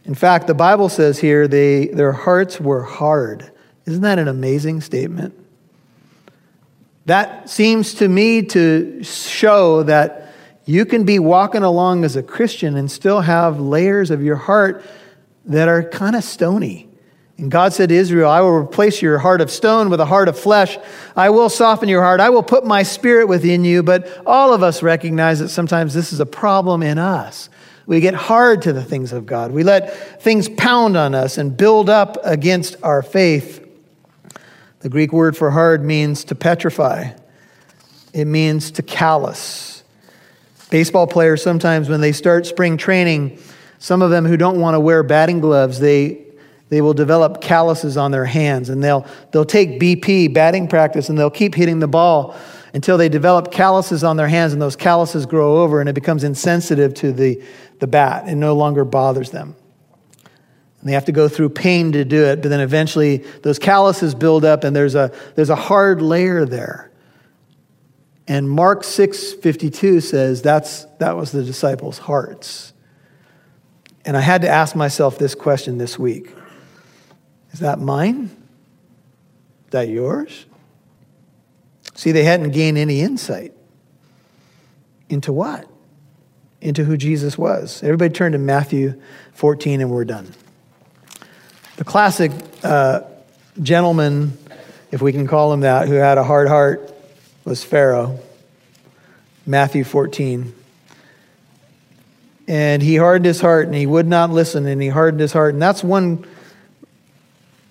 In 0.04 0.14
fact, 0.14 0.46
the 0.46 0.54
Bible 0.54 0.88
says 0.88 1.18
here 1.18 1.48
they, 1.48 1.86
their 1.88 2.12
hearts 2.12 2.60
were 2.60 2.82
hard. 2.82 3.50
Isn't 3.86 4.02
that 4.02 4.18
an 4.18 4.28
amazing 4.28 4.80
statement? 4.80 5.34
That 7.06 7.48
seems 7.48 7.94
to 7.94 8.08
me 8.08 8.42
to 8.42 9.02
show 9.02 9.82
that 9.84 10.27
you 10.68 10.84
can 10.84 11.04
be 11.04 11.18
walking 11.18 11.62
along 11.62 12.04
as 12.04 12.14
a 12.14 12.22
Christian 12.22 12.76
and 12.76 12.90
still 12.90 13.22
have 13.22 13.58
layers 13.58 14.10
of 14.10 14.22
your 14.22 14.36
heart 14.36 14.84
that 15.46 15.66
are 15.66 15.82
kind 15.82 16.14
of 16.14 16.22
stony. 16.22 16.90
And 17.38 17.50
God 17.50 17.72
said 17.72 17.88
to 17.88 17.94
Israel, 17.94 18.28
I 18.28 18.42
will 18.42 18.52
replace 18.52 19.00
your 19.00 19.16
heart 19.16 19.40
of 19.40 19.50
stone 19.50 19.88
with 19.88 19.98
a 19.98 20.04
heart 20.04 20.28
of 20.28 20.38
flesh. 20.38 20.76
I 21.16 21.30
will 21.30 21.48
soften 21.48 21.88
your 21.88 22.02
heart. 22.02 22.20
I 22.20 22.28
will 22.28 22.42
put 22.42 22.66
my 22.66 22.82
spirit 22.82 23.28
within 23.28 23.64
you. 23.64 23.82
But 23.82 24.20
all 24.26 24.52
of 24.52 24.62
us 24.62 24.82
recognize 24.82 25.38
that 25.38 25.48
sometimes 25.48 25.94
this 25.94 26.12
is 26.12 26.20
a 26.20 26.26
problem 26.26 26.82
in 26.82 26.98
us. 26.98 27.48
We 27.86 28.00
get 28.00 28.12
hard 28.12 28.60
to 28.62 28.74
the 28.74 28.84
things 28.84 29.14
of 29.14 29.24
God. 29.24 29.52
We 29.52 29.62
let 29.62 30.20
things 30.20 30.50
pound 30.50 30.98
on 30.98 31.14
us 31.14 31.38
and 31.38 31.56
build 31.56 31.88
up 31.88 32.18
against 32.24 32.76
our 32.82 33.00
faith. 33.00 33.66
The 34.80 34.90
Greek 34.90 35.14
word 35.14 35.34
for 35.34 35.50
hard 35.50 35.82
means 35.82 36.24
to 36.24 36.34
petrify, 36.34 37.12
it 38.12 38.26
means 38.26 38.70
to 38.72 38.82
callous. 38.82 39.77
Baseball 40.70 41.06
players 41.06 41.42
sometimes, 41.42 41.88
when 41.88 42.00
they 42.00 42.12
start 42.12 42.46
spring 42.46 42.76
training, 42.76 43.38
some 43.78 44.02
of 44.02 44.10
them 44.10 44.24
who 44.24 44.36
don't 44.36 44.60
want 44.60 44.74
to 44.74 44.80
wear 44.80 45.02
batting 45.02 45.40
gloves, 45.40 45.78
they, 45.78 46.24
they 46.68 46.80
will 46.80 46.94
develop 46.94 47.40
calluses 47.40 47.96
on 47.96 48.10
their 48.10 48.26
hands 48.26 48.68
and 48.68 48.82
they'll, 48.82 49.06
they'll 49.32 49.44
take 49.44 49.80
BP, 49.80 50.34
batting 50.34 50.68
practice, 50.68 51.08
and 51.08 51.18
they'll 51.18 51.30
keep 51.30 51.54
hitting 51.54 51.78
the 51.78 51.88
ball 51.88 52.36
until 52.74 52.98
they 52.98 53.08
develop 53.08 53.50
calluses 53.50 54.04
on 54.04 54.16
their 54.16 54.28
hands 54.28 54.52
and 54.52 54.60
those 54.60 54.76
calluses 54.76 55.24
grow 55.24 55.62
over 55.62 55.80
and 55.80 55.88
it 55.88 55.94
becomes 55.94 56.22
insensitive 56.22 56.92
to 56.94 57.12
the, 57.12 57.42
the 57.78 57.86
bat 57.86 58.24
and 58.26 58.38
no 58.38 58.54
longer 58.54 58.84
bothers 58.84 59.30
them. 59.30 59.56
And 60.80 60.88
they 60.88 60.92
have 60.92 61.06
to 61.06 61.12
go 61.12 61.28
through 61.28 61.50
pain 61.50 61.92
to 61.92 62.04
do 62.04 62.24
it, 62.24 62.42
but 62.42 62.50
then 62.50 62.60
eventually 62.60 63.18
those 63.42 63.58
calluses 63.58 64.14
build 64.14 64.44
up 64.44 64.64
and 64.64 64.76
there's 64.76 64.94
a, 64.94 65.12
there's 65.34 65.50
a 65.50 65.56
hard 65.56 66.02
layer 66.02 66.44
there. 66.44 66.87
And 68.28 68.48
Mark 68.48 68.82
6:52 68.82 70.02
says 70.02 70.42
that's, 70.42 70.84
that 70.98 71.16
was 71.16 71.32
the 71.32 71.42
disciples' 71.42 71.98
hearts. 71.98 72.74
And 74.04 74.16
I 74.16 74.20
had 74.20 74.42
to 74.42 74.48
ask 74.48 74.76
myself 74.76 75.18
this 75.18 75.34
question 75.34 75.78
this 75.78 75.98
week. 75.98 76.34
Is 77.52 77.60
that 77.60 77.80
mine? 77.80 78.30
Is 79.66 79.70
that 79.70 79.88
yours? 79.88 80.44
See, 81.94 82.12
they 82.12 82.22
hadn't 82.22 82.50
gained 82.50 82.76
any 82.76 83.00
insight 83.00 83.54
into 85.08 85.32
what? 85.32 85.66
Into 86.60 86.84
who 86.84 86.98
Jesus 86.98 87.38
was. 87.38 87.82
Everybody 87.82 88.12
turn 88.12 88.32
to 88.32 88.38
Matthew 88.38 89.00
14 89.32 89.80
and 89.80 89.90
we're 89.90 90.04
done. 90.04 90.32
The 91.76 91.84
classic 91.84 92.30
uh, 92.62 93.00
gentleman, 93.62 94.36
if 94.90 95.00
we 95.00 95.12
can 95.12 95.26
call 95.26 95.52
him 95.52 95.60
that, 95.60 95.88
who 95.88 95.94
had 95.94 96.18
a 96.18 96.24
hard 96.24 96.48
heart 96.48 96.94
was 97.48 97.64
Pharaoh. 97.64 98.20
Matthew 99.46 99.82
14. 99.82 100.54
And 102.46 102.82
he 102.82 102.96
hardened 102.96 103.24
his 103.24 103.40
heart 103.40 103.64
and 103.64 103.74
he 103.74 103.86
would 103.86 104.06
not 104.06 104.28
listen 104.28 104.66
and 104.66 104.82
he 104.82 104.88
hardened 104.88 105.22
his 105.22 105.32
heart. 105.32 105.54
And 105.54 105.62
that's 105.62 105.82
one 105.82 106.26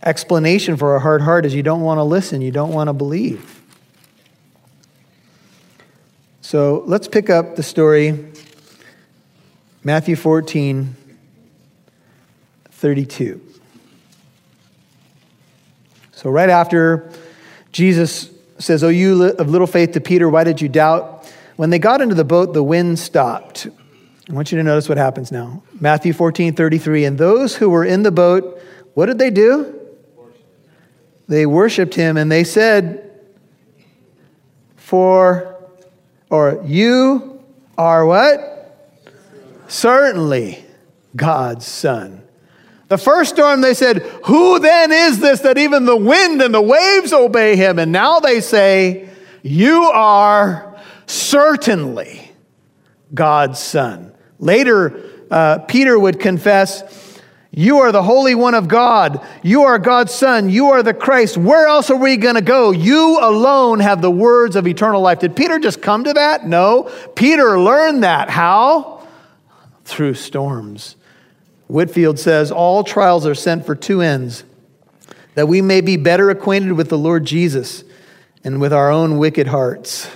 explanation 0.01 0.77
for 0.77 0.95
a 0.95 0.99
hard 0.99 1.21
heart 1.21 1.45
is 1.45 1.53
you 1.53 1.61
don't 1.61 1.81
want 1.81 1.99
to 1.99 2.03
listen, 2.03 2.41
you 2.41 2.49
don't 2.49 2.73
want 2.73 2.87
to 2.87 2.93
believe. 2.93 3.61
So 6.41 6.83
let's 6.87 7.07
pick 7.07 7.29
up 7.29 7.55
the 7.55 7.63
story 7.63 8.31
Matthew 9.83 10.15
14 10.15 10.95
32. 12.71 13.41
So, 16.13 16.29
right 16.31 16.49
after 16.49 17.11
Jesus 17.71 18.31
says, 18.59 18.83
Oh, 18.83 18.89
you 18.89 19.23
of 19.23 19.49
little 19.49 19.67
faith 19.67 19.91
to 19.91 20.01
Peter, 20.01 20.29
why 20.29 20.43
did 20.43 20.61
you 20.61 20.69
doubt? 20.69 21.31
When 21.55 21.69
they 21.69 21.79
got 21.79 22.01
into 22.01 22.15
the 22.15 22.23
boat, 22.23 22.53
the 22.53 22.63
wind 22.63 22.99
stopped. 22.99 23.67
I 24.29 24.33
want 24.33 24.51
you 24.51 24.57
to 24.57 24.63
notice 24.63 24.89
what 24.89 24.97
happens 24.97 25.31
now. 25.31 25.63
Matthew 25.79 26.13
14, 26.13 26.53
33. 26.53 27.05
And 27.05 27.17
those 27.17 27.55
who 27.55 27.69
were 27.69 27.85
in 27.85 28.03
the 28.03 28.11
boat, 28.11 28.61
what 28.93 29.05
did 29.05 29.17
they 29.17 29.29
do? 29.29 29.73
They 31.27 31.45
worshiped 31.45 31.95
him 31.95 32.17
and 32.17 32.31
they 32.31 32.43
said, 32.43 33.11
For, 34.75 35.55
or 36.29 36.61
you 36.65 37.43
are 37.77 38.05
what? 38.05 38.53
Certainly 39.67 40.63
God's 41.15 41.65
son. 41.65 42.26
The 42.87 42.97
first 42.97 43.35
storm, 43.35 43.61
they 43.61 43.73
said, 43.73 44.01
Who 44.25 44.59
then 44.59 44.91
is 44.91 45.19
this 45.19 45.41
that 45.41 45.57
even 45.57 45.85
the 45.85 45.97
wind 45.97 46.41
and 46.41 46.53
the 46.53 46.61
waves 46.61 47.11
obey 47.11 47.55
him? 47.55 47.79
And 47.79 47.91
now 47.91 48.19
they 48.19 48.39
say, 48.39 49.09
You 49.43 49.83
are 49.83 50.79
certainly 51.05 52.31
God's 53.13 53.59
son. 53.59 54.13
Later, 54.39 55.03
uh, 55.29 55.59
Peter 55.59 55.99
would 55.99 56.21
confess, 56.21 57.19
You 57.51 57.79
are 57.79 57.91
the 57.91 58.03
Holy 58.03 58.35
One 58.35 58.53
of 58.53 58.69
God. 58.69 59.25
You 59.43 59.63
are 59.63 59.79
God's 59.79 60.13
Son. 60.13 60.49
You 60.49 60.67
are 60.67 60.83
the 60.83 60.93
Christ. 60.93 61.37
Where 61.37 61.67
else 61.67 61.89
are 61.89 61.97
we 61.97 62.15
going 62.15 62.35
to 62.35 62.41
go? 62.41 62.71
You 62.71 63.19
alone 63.21 63.81
have 63.81 64.01
the 64.01 64.11
words 64.11 64.55
of 64.55 64.65
eternal 64.65 65.01
life. 65.01 65.19
Did 65.19 65.35
Peter 65.35 65.59
just 65.59 65.81
come 65.81 66.05
to 66.05 66.13
that? 66.13 66.47
No. 66.47 66.89
Peter 67.15 67.59
learned 67.59 68.03
that. 68.03 68.29
How? 68.29 69.05
Through 69.83 70.13
storms. 70.13 70.95
Whitefield 71.67 72.19
says 72.19 72.51
all 72.51 72.83
trials 72.83 73.25
are 73.25 73.35
sent 73.35 73.65
for 73.65 73.75
two 73.75 74.01
ends 74.01 74.43
that 75.35 75.47
we 75.47 75.61
may 75.61 75.81
be 75.81 75.97
better 75.97 76.31
acquainted 76.31 76.73
with 76.73 76.89
the 76.89 76.97
Lord 76.97 77.23
Jesus 77.23 77.83
and 78.43 78.59
with 78.59 78.73
our 78.73 78.89
own 78.89 79.19
wicked 79.19 79.45
hearts. 79.45 80.09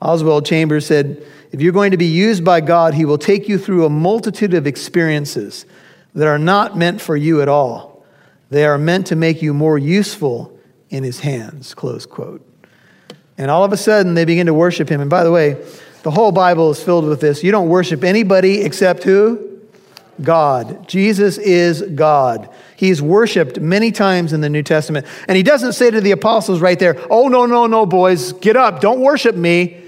Oswald 0.00 0.46
Chambers 0.46 0.86
said, 0.86 1.20
If 1.50 1.60
you're 1.60 1.72
going 1.72 1.90
to 1.90 1.96
be 1.96 2.06
used 2.06 2.44
by 2.44 2.60
God, 2.60 2.94
He 2.94 3.04
will 3.04 3.18
take 3.18 3.48
you 3.48 3.58
through 3.58 3.86
a 3.86 3.90
multitude 3.90 4.54
of 4.54 4.66
experiences 4.66 5.66
that 6.14 6.28
are 6.28 6.38
not 6.38 6.76
meant 6.76 7.00
for 7.00 7.16
you 7.16 7.42
at 7.42 7.48
all. 7.48 8.04
They 8.50 8.64
are 8.64 8.78
meant 8.78 9.08
to 9.08 9.16
make 9.16 9.42
you 9.42 9.52
more 9.52 9.78
useful 9.78 10.56
in 10.90 11.02
His 11.02 11.20
hands. 11.20 11.74
Close 11.74 12.06
quote. 12.06 12.46
And 13.38 13.50
all 13.50 13.64
of 13.64 13.72
a 13.72 13.76
sudden, 13.76 14.14
they 14.14 14.24
begin 14.24 14.46
to 14.46 14.54
worship 14.54 14.88
Him. 14.88 15.00
And 15.00 15.10
by 15.10 15.24
the 15.24 15.32
way, 15.32 15.54
the 16.04 16.12
whole 16.12 16.30
Bible 16.30 16.70
is 16.70 16.80
filled 16.80 17.06
with 17.06 17.20
this. 17.20 17.42
You 17.42 17.50
don't 17.50 17.68
worship 17.68 18.04
anybody 18.04 18.62
except 18.62 19.02
who? 19.02 19.55
God. 20.22 20.88
Jesus 20.88 21.38
is 21.38 21.82
God. 21.82 22.48
He's 22.76 23.00
worshiped 23.02 23.60
many 23.60 23.92
times 23.92 24.32
in 24.32 24.40
the 24.40 24.48
New 24.48 24.62
Testament. 24.62 25.06
And 25.28 25.36
he 25.36 25.42
doesn't 25.42 25.72
say 25.72 25.90
to 25.90 26.00
the 26.00 26.12
apostles 26.12 26.60
right 26.60 26.78
there, 26.78 26.96
oh, 27.10 27.28
no, 27.28 27.46
no, 27.46 27.66
no, 27.66 27.86
boys, 27.86 28.32
get 28.34 28.56
up, 28.56 28.80
don't 28.80 29.00
worship 29.00 29.34
me. 29.34 29.82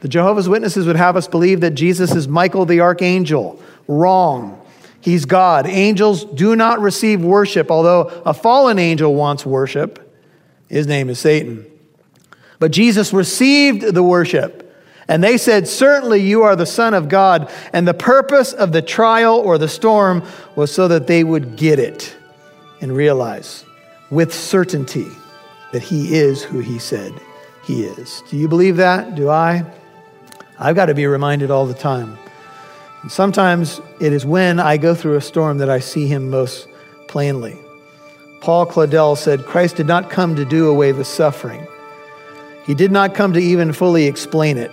The 0.00 0.08
Jehovah's 0.08 0.48
Witnesses 0.48 0.86
would 0.86 0.96
have 0.96 1.16
us 1.16 1.26
believe 1.26 1.60
that 1.62 1.72
Jesus 1.72 2.14
is 2.14 2.28
Michael 2.28 2.66
the 2.66 2.80
archangel. 2.80 3.62
Wrong. 3.88 4.60
He's 5.00 5.24
God. 5.24 5.66
Angels 5.66 6.24
do 6.24 6.56
not 6.56 6.80
receive 6.80 7.22
worship, 7.22 7.70
although 7.70 8.22
a 8.24 8.32
fallen 8.32 8.78
angel 8.78 9.14
wants 9.14 9.44
worship. 9.44 10.00
His 10.68 10.86
name 10.86 11.10
is 11.10 11.18
Satan. 11.18 11.66
But 12.58 12.70
Jesus 12.70 13.12
received 13.12 13.82
the 13.82 14.02
worship. 14.02 14.63
And 15.08 15.22
they 15.22 15.36
said, 15.36 15.68
Certainly 15.68 16.22
you 16.22 16.42
are 16.42 16.56
the 16.56 16.66
Son 16.66 16.94
of 16.94 17.08
God. 17.08 17.50
And 17.72 17.86
the 17.86 17.94
purpose 17.94 18.52
of 18.52 18.72
the 18.72 18.82
trial 18.82 19.36
or 19.36 19.58
the 19.58 19.68
storm 19.68 20.22
was 20.56 20.72
so 20.72 20.88
that 20.88 21.06
they 21.06 21.24
would 21.24 21.56
get 21.56 21.78
it 21.78 22.16
and 22.80 22.94
realize 22.94 23.64
with 24.10 24.32
certainty 24.32 25.08
that 25.72 25.82
He 25.82 26.14
is 26.14 26.42
who 26.42 26.60
He 26.60 26.78
said 26.78 27.12
He 27.64 27.84
is. 27.84 28.22
Do 28.30 28.36
you 28.36 28.48
believe 28.48 28.76
that? 28.76 29.14
Do 29.14 29.28
I? 29.28 29.64
I've 30.58 30.76
got 30.76 30.86
to 30.86 30.94
be 30.94 31.06
reminded 31.06 31.50
all 31.50 31.66
the 31.66 31.74
time. 31.74 32.16
And 33.02 33.10
sometimes 33.10 33.80
it 34.00 34.12
is 34.12 34.24
when 34.24 34.60
I 34.60 34.76
go 34.76 34.94
through 34.94 35.16
a 35.16 35.20
storm 35.20 35.58
that 35.58 35.68
I 35.68 35.80
see 35.80 36.06
Him 36.06 36.30
most 36.30 36.68
plainly. 37.08 37.58
Paul 38.40 38.66
Claudel 38.66 39.16
said, 39.16 39.44
Christ 39.44 39.76
did 39.76 39.86
not 39.86 40.10
come 40.10 40.36
to 40.36 40.44
do 40.44 40.68
away 40.68 40.92
with 40.92 41.06
suffering. 41.06 41.66
He 42.66 42.74
did 42.74 42.92
not 42.92 43.14
come 43.14 43.32
to 43.32 43.40
even 43.40 43.72
fully 43.72 44.06
explain 44.06 44.58
it, 44.58 44.70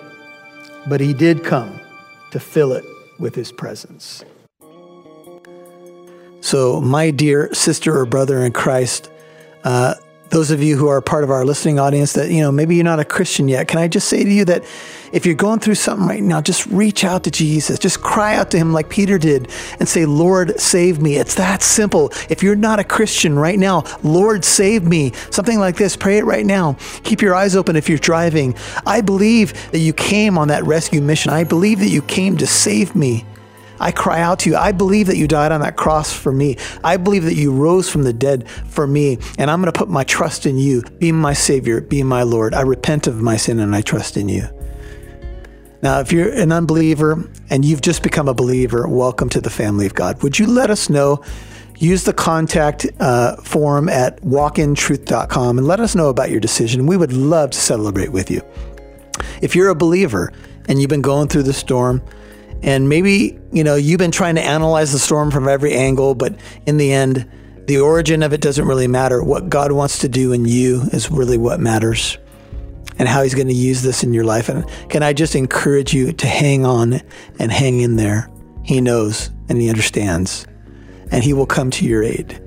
but 0.88 1.02
he 1.02 1.14
did 1.14 1.44
come 1.44 1.80
to 2.32 2.40
fill 2.40 2.74
it 2.74 2.86
with 3.20 3.36
his 3.36 3.52
presence. 3.52 4.24
So, 6.42 6.82
my 6.82 7.12
dear 7.12 7.54
sister 7.54 7.96
or 7.96 8.06
brother 8.06 8.44
in 8.44 8.52
Christ, 8.52 9.12
uh, 9.64 9.94
those 10.32 10.50
of 10.50 10.64
you 10.64 10.78
who 10.78 10.88
are 10.88 11.02
part 11.02 11.24
of 11.24 11.30
our 11.30 11.46
listening 11.46 11.78
audience 11.78 12.14
that, 12.14 12.32
you 12.32 12.42
know, 12.42 12.52
maybe 12.52 12.76
you're 12.76 12.86
not 12.86 13.00
a 13.00 13.06
Christian 13.06 13.48
yet, 13.48 13.68
can 13.68 13.80
I 13.80 13.88
just 13.88 14.08
say 14.08 14.24
to 14.24 14.30
you 14.32 14.46
that 14.46 14.64
if 15.12 15.26
you're 15.26 15.36
going 15.36 15.60
through 15.60 15.76
something 15.76 16.08
right 16.08 16.24
now, 16.24 16.42
just 16.42 16.66
reach 16.68 17.04
out 17.04 17.26
to 17.26 17.32
Jesus. 17.32 17.78
Just 17.78 18.02
cry 18.02 18.36
out 18.36 18.50
to 18.52 18.58
him 18.58 18.72
like 18.72 18.90
Peter 18.90 19.18
did 19.18 19.52
and 19.80 19.88
say, 19.88 20.06
Lord, 20.06 20.58
save 20.58 21.02
me. 21.02 21.18
It's 21.18 21.36
that 21.36 21.62
simple. 21.62 22.12
If 22.30 22.42
you're 22.42 22.56
not 22.56 22.80
a 22.80 22.84
Christian 22.86 23.38
right 23.38 23.60
now, 23.60 23.84
Lord, 24.04 24.46
save 24.46 24.84
me. 24.84 25.12
Something 25.30 25.60
like 25.60 25.76
this, 25.76 25.98
pray 25.98 26.18
it 26.18 26.24
right 26.24 26.46
now. 26.46 26.78
Keep 27.04 27.22
your 27.22 27.36
eyes 27.36 27.58
open 27.58 27.76
if 27.76 27.90
you're 27.90 27.98
driving. 27.98 28.56
I 28.86 29.02
believe 29.02 29.72
that 29.72 29.80
you 29.80 29.92
came 29.92 30.38
on 30.38 30.48
that 30.48 30.64
rescue 30.64 31.02
mission. 31.02 31.34
I 31.34 31.44
believe 31.44 31.80
that 31.80 31.90
you 31.90 32.02
came 32.02 32.38
to 32.38 32.48
save 32.48 32.96
me. 32.96 33.26
I 33.82 33.92
cry 33.92 34.22
out 34.22 34.40
to 34.40 34.50
you. 34.52 34.56
I 34.56 34.72
believe 34.72 35.08
that 35.08 35.18
you 35.18 35.28
died 35.28 35.52
on 35.52 35.62
that 35.62 35.76
cross 35.76 36.14
for 36.14 36.32
me. 36.32 36.58
I 36.84 36.98
believe 36.98 37.24
that 37.24 37.36
you 37.36 37.52
rose 37.52 37.90
from 37.90 38.04
the 38.04 38.14
dead 38.14 38.48
for 38.48 38.86
me. 38.86 39.18
And 39.40 39.50
I'm 39.50 39.60
going 39.60 39.72
to 39.74 39.78
put 39.78 39.90
my 39.90 40.04
trust 40.04 40.46
in 40.46 40.58
you. 40.58 40.84
Be 41.00 41.12
my 41.12 41.34
Savior. 41.34 41.82
Be 41.82 42.04
my 42.04 42.24
Lord. 42.24 42.54
I 42.54 42.62
repent 42.62 43.08
of 43.08 43.22
my 43.22 43.38
sin 43.38 43.60
and 43.60 43.76
I 43.76 43.82
trust 43.82 44.18
in 44.18 44.30
you. 44.30 44.44
Now, 45.82 46.00
if 46.00 46.12
you're 46.12 46.32
an 46.32 46.52
unbeliever 46.52 47.28
and 47.50 47.66
you've 47.66 47.82
just 47.82 48.04
become 48.04 48.28
a 48.28 48.36
believer, 48.36 48.88
welcome 48.88 49.30
to 49.30 49.42
the 49.42 49.50
family 49.50 49.88
of 49.88 49.96
God. 49.96 50.22
Would 50.22 50.38
you 50.38 50.46
let 50.46 50.70
us 50.70 50.90
know? 50.90 51.24
Use 51.80 52.04
the 52.04 52.14
contact 52.14 52.86
uh, 53.00 53.38
form 53.38 53.90
at 53.90 54.22
walkintruth.com 54.22 55.58
and 55.58 55.66
let 55.66 55.80
us 55.80 55.96
know 55.96 56.10
about 56.10 56.30
your 56.30 56.40
decision. 56.40 56.86
We 56.86 56.98
would 56.98 57.12
love 57.12 57.50
to 57.50 57.58
celebrate 57.58 58.12
with 58.12 58.30
you. 58.30 58.44
If 59.42 59.56
you're 59.56 59.70
a 59.70 59.76
believer 59.76 60.32
and 60.68 60.80
you've 60.80 60.92
been 60.92 61.02
going 61.02 61.28
through 61.28 61.44
the 61.44 61.54
storm, 61.54 62.04
and 62.64 62.88
maybe, 62.88 63.40
you 63.52 63.64
know, 63.64 63.76
you've 63.76 63.98
been 63.98 64.12
trying 64.12 64.36
to 64.36 64.44
analyze 64.44 64.92
the 64.92 65.00
storm 65.00 65.32
from 65.32 65.48
every 65.48 65.74
angle, 65.74 66.16
but 66.16 66.36
in 66.66 66.78
the 66.78 66.92
end, 66.92 67.30
the 67.68 67.80
origin 67.80 68.24
of 68.24 68.34
it 68.34 68.42
doesn't 68.42 68.66
really 68.66 68.88
matter. 68.88 69.24
What 69.24 69.50
God 69.50 69.72
wants 69.72 70.00
to 70.00 70.10
do 70.10 70.32
in 70.34 70.46
you 70.46 70.82
is 70.92 71.10
really 71.10 71.38
what 71.38 71.60
matters 71.60 72.18
and 73.00 73.08
how 73.08 73.24
he's 73.24 73.34
going 73.34 73.48
to 73.48 73.54
use 73.54 73.82
this 73.82 74.04
in 74.04 74.14
your 74.14 74.26
life. 74.26 74.50
And 74.50 74.66
can 74.90 75.04
I 75.04 75.14
just 75.14 75.36
encourage 75.36 75.94
you 75.94 76.12
to 76.14 76.28
hang 76.28 76.66
on 76.66 77.02
and 77.40 77.52
hang 77.52 77.82
in 77.82 77.96
there? 77.96 78.30
He 78.64 78.82
knows 78.82 79.32
and 79.50 79.60
he 79.60 79.70
understands, 79.70 80.46
and 81.12 81.24
he 81.24 81.34
will 81.34 81.46
come 81.46 81.72
to 81.72 81.86
your 81.86 82.04
aid. 82.04 82.40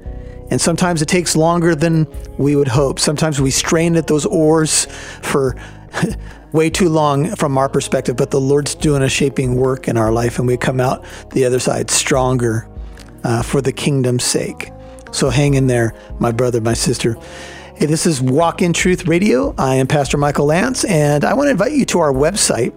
And 0.50 0.61
sometimes 0.61 1.03
it 1.03 1.09
takes 1.09 1.35
longer 1.35 1.74
than 1.74 2.07
we 2.38 2.55
would 2.55 2.68
hope. 2.68 3.00
Sometimes 3.00 3.40
we 3.40 3.50
strain 3.50 3.96
at 3.96 4.07
those 4.07 4.27
oars 4.27 4.87
for 5.22 5.57
way 6.55 6.71
too 6.71 6.88
long 6.88 7.35
from 7.35 7.59
our 7.59 7.69
perspective, 7.69 8.17
but 8.17 8.31
the 8.31 8.40
Lord's 8.40 8.77
doing 8.77 9.03
a 9.03 9.09
shaping 9.09 9.57
work 9.57 9.88
in 9.88 9.99
our 9.99 10.12
life, 10.12 10.38
and 10.38 10.47
we 10.47 10.57
come 10.57 10.81
out 10.81 11.05
the 11.33 11.45
other 11.45 11.59
side 11.59 11.90
stronger 11.90 12.69
uh, 13.25 13.43
for 13.43 13.61
the 13.61 13.73
kingdom's 13.73 14.23
sake. 14.23 14.71
So 15.11 15.31
hang 15.31 15.55
in 15.55 15.67
there, 15.67 15.95
my 16.21 16.31
brother, 16.31 16.61
my 16.61 16.75
sister. 16.75 17.17
Hey, 17.75 17.87
this 17.87 18.07
is 18.07 18.23
Walk 18.23 18.62
in 18.62 18.73
Truth 18.73 19.09
Radio. 19.09 19.53
I 19.59 19.75
am 19.75 19.88
Pastor 19.88 20.17
Michael 20.17 20.47
Lance, 20.47 20.85
and 20.85 21.25
I 21.25 21.35
want 21.35 21.49
to 21.49 21.51
invite 21.51 21.73
you 21.73 21.85
to 21.87 21.99
our 21.99 22.12
website. 22.12 22.73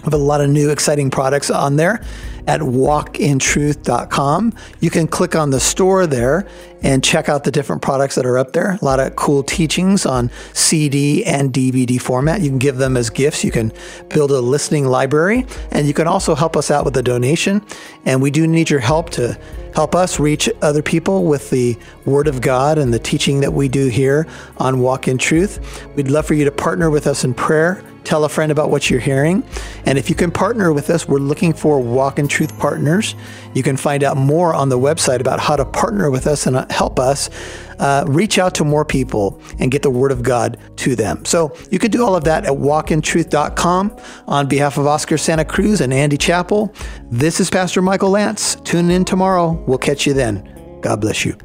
We 0.00 0.04
have 0.04 0.14
a 0.14 0.18
lot 0.18 0.40
of 0.40 0.48
new 0.48 0.70
exciting 0.70 1.10
products 1.10 1.50
on 1.50 1.76
there 1.76 2.02
at 2.46 2.60
walkintruth.com. 2.60 4.54
You 4.80 4.90
can 4.90 5.06
click 5.06 5.36
on 5.36 5.50
the 5.50 5.60
store 5.60 6.06
there 6.06 6.48
and 6.82 7.04
check 7.04 7.28
out 7.28 7.44
the 7.44 7.50
different 7.50 7.82
products 7.82 8.14
that 8.14 8.24
are 8.24 8.38
up 8.38 8.52
there. 8.52 8.78
A 8.80 8.84
lot 8.84 8.98
of 8.98 9.14
cool 9.14 9.42
teachings 9.42 10.06
on 10.06 10.30
CD 10.54 11.22
and 11.24 11.52
DVD 11.52 12.00
format. 12.00 12.40
You 12.40 12.48
can 12.48 12.58
give 12.58 12.78
them 12.78 12.96
as 12.96 13.10
gifts. 13.10 13.44
You 13.44 13.50
can 13.50 13.72
build 14.08 14.30
a 14.30 14.40
listening 14.40 14.86
library, 14.86 15.46
and 15.70 15.86
you 15.86 15.92
can 15.92 16.06
also 16.06 16.34
help 16.34 16.56
us 16.56 16.70
out 16.70 16.86
with 16.86 16.96
a 16.96 17.02
donation. 17.02 17.62
And 18.06 18.22
we 18.22 18.30
do 18.30 18.46
need 18.46 18.70
your 18.70 18.80
help 18.80 19.10
to 19.10 19.38
help 19.74 19.94
us 19.94 20.18
reach 20.18 20.48
other 20.62 20.82
people 20.82 21.26
with 21.26 21.50
the 21.50 21.76
Word 22.06 22.26
of 22.26 22.40
God 22.40 22.78
and 22.78 22.94
the 22.94 22.98
teaching 22.98 23.40
that 23.40 23.52
we 23.52 23.68
do 23.68 23.88
here 23.88 24.26
on 24.56 24.80
Walk 24.80 25.06
in 25.06 25.18
Truth. 25.18 25.86
We'd 25.94 26.08
love 26.08 26.26
for 26.26 26.34
you 26.34 26.46
to 26.46 26.50
partner 26.50 26.88
with 26.90 27.06
us 27.06 27.22
in 27.24 27.34
prayer. 27.34 27.84
Tell 28.04 28.24
a 28.24 28.28
friend 28.28 28.50
about 28.50 28.70
what 28.70 28.90
you're 28.90 29.00
hearing. 29.00 29.44
And 29.84 29.98
if 29.98 30.08
you 30.08 30.16
can 30.16 30.30
partner 30.30 30.72
with 30.72 30.90
us, 30.90 31.06
we're 31.06 31.18
looking 31.18 31.52
for 31.52 31.80
Walk 31.80 32.18
in 32.18 32.28
Truth 32.28 32.58
partners. 32.58 33.14
You 33.54 33.62
can 33.62 33.76
find 33.76 34.02
out 34.02 34.16
more 34.16 34.54
on 34.54 34.68
the 34.68 34.78
website 34.78 35.20
about 35.20 35.40
how 35.40 35.56
to 35.56 35.64
partner 35.64 36.10
with 36.10 36.26
us 36.26 36.46
and 36.46 36.70
help 36.70 36.98
us 36.98 37.30
uh, 37.78 38.04
reach 38.06 38.38
out 38.38 38.54
to 38.54 38.64
more 38.64 38.84
people 38.84 39.40
and 39.58 39.70
get 39.70 39.82
the 39.82 39.90
Word 39.90 40.12
of 40.12 40.22
God 40.22 40.58
to 40.76 40.94
them. 40.94 41.24
So 41.24 41.56
you 41.70 41.78
can 41.78 41.90
do 41.90 42.04
all 42.04 42.14
of 42.14 42.24
that 42.24 42.44
at 42.44 42.52
walkintruth.com. 42.52 43.96
On 44.26 44.46
behalf 44.46 44.76
of 44.78 44.86
Oscar 44.86 45.18
Santa 45.18 45.44
Cruz 45.44 45.80
and 45.80 45.92
Andy 45.92 46.16
Chappell, 46.16 46.74
this 47.10 47.40
is 47.40 47.50
Pastor 47.50 47.82
Michael 47.82 48.10
Lance. 48.10 48.56
Tune 48.56 48.90
in 48.90 49.04
tomorrow. 49.04 49.52
We'll 49.66 49.78
catch 49.78 50.06
you 50.06 50.12
then. 50.12 50.78
God 50.82 51.00
bless 51.00 51.24
you. 51.24 51.36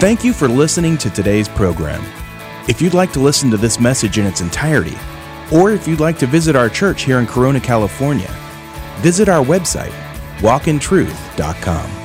Thank 0.00 0.24
you 0.24 0.32
for 0.32 0.48
listening 0.48 0.98
to 0.98 1.10
today's 1.10 1.48
program. 1.48 2.04
If 2.68 2.80
you'd 2.80 2.94
like 2.94 3.12
to 3.14 3.20
listen 3.20 3.50
to 3.50 3.56
this 3.56 3.80
message 3.80 4.18
in 4.18 4.26
its 4.26 4.40
entirety, 4.40 4.96
or 5.52 5.72
if 5.72 5.88
you'd 5.88 5.98
like 6.00 6.18
to 6.18 6.26
visit 6.26 6.54
our 6.54 6.68
church 6.68 7.02
here 7.02 7.18
in 7.18 7.26
Corona, 7.26 7.60
California, 7.60 8.30
visit 8.98 9.28
our 9.28 9.44
website, 9.44 9.92
walkintruth.com. 10.38 12.01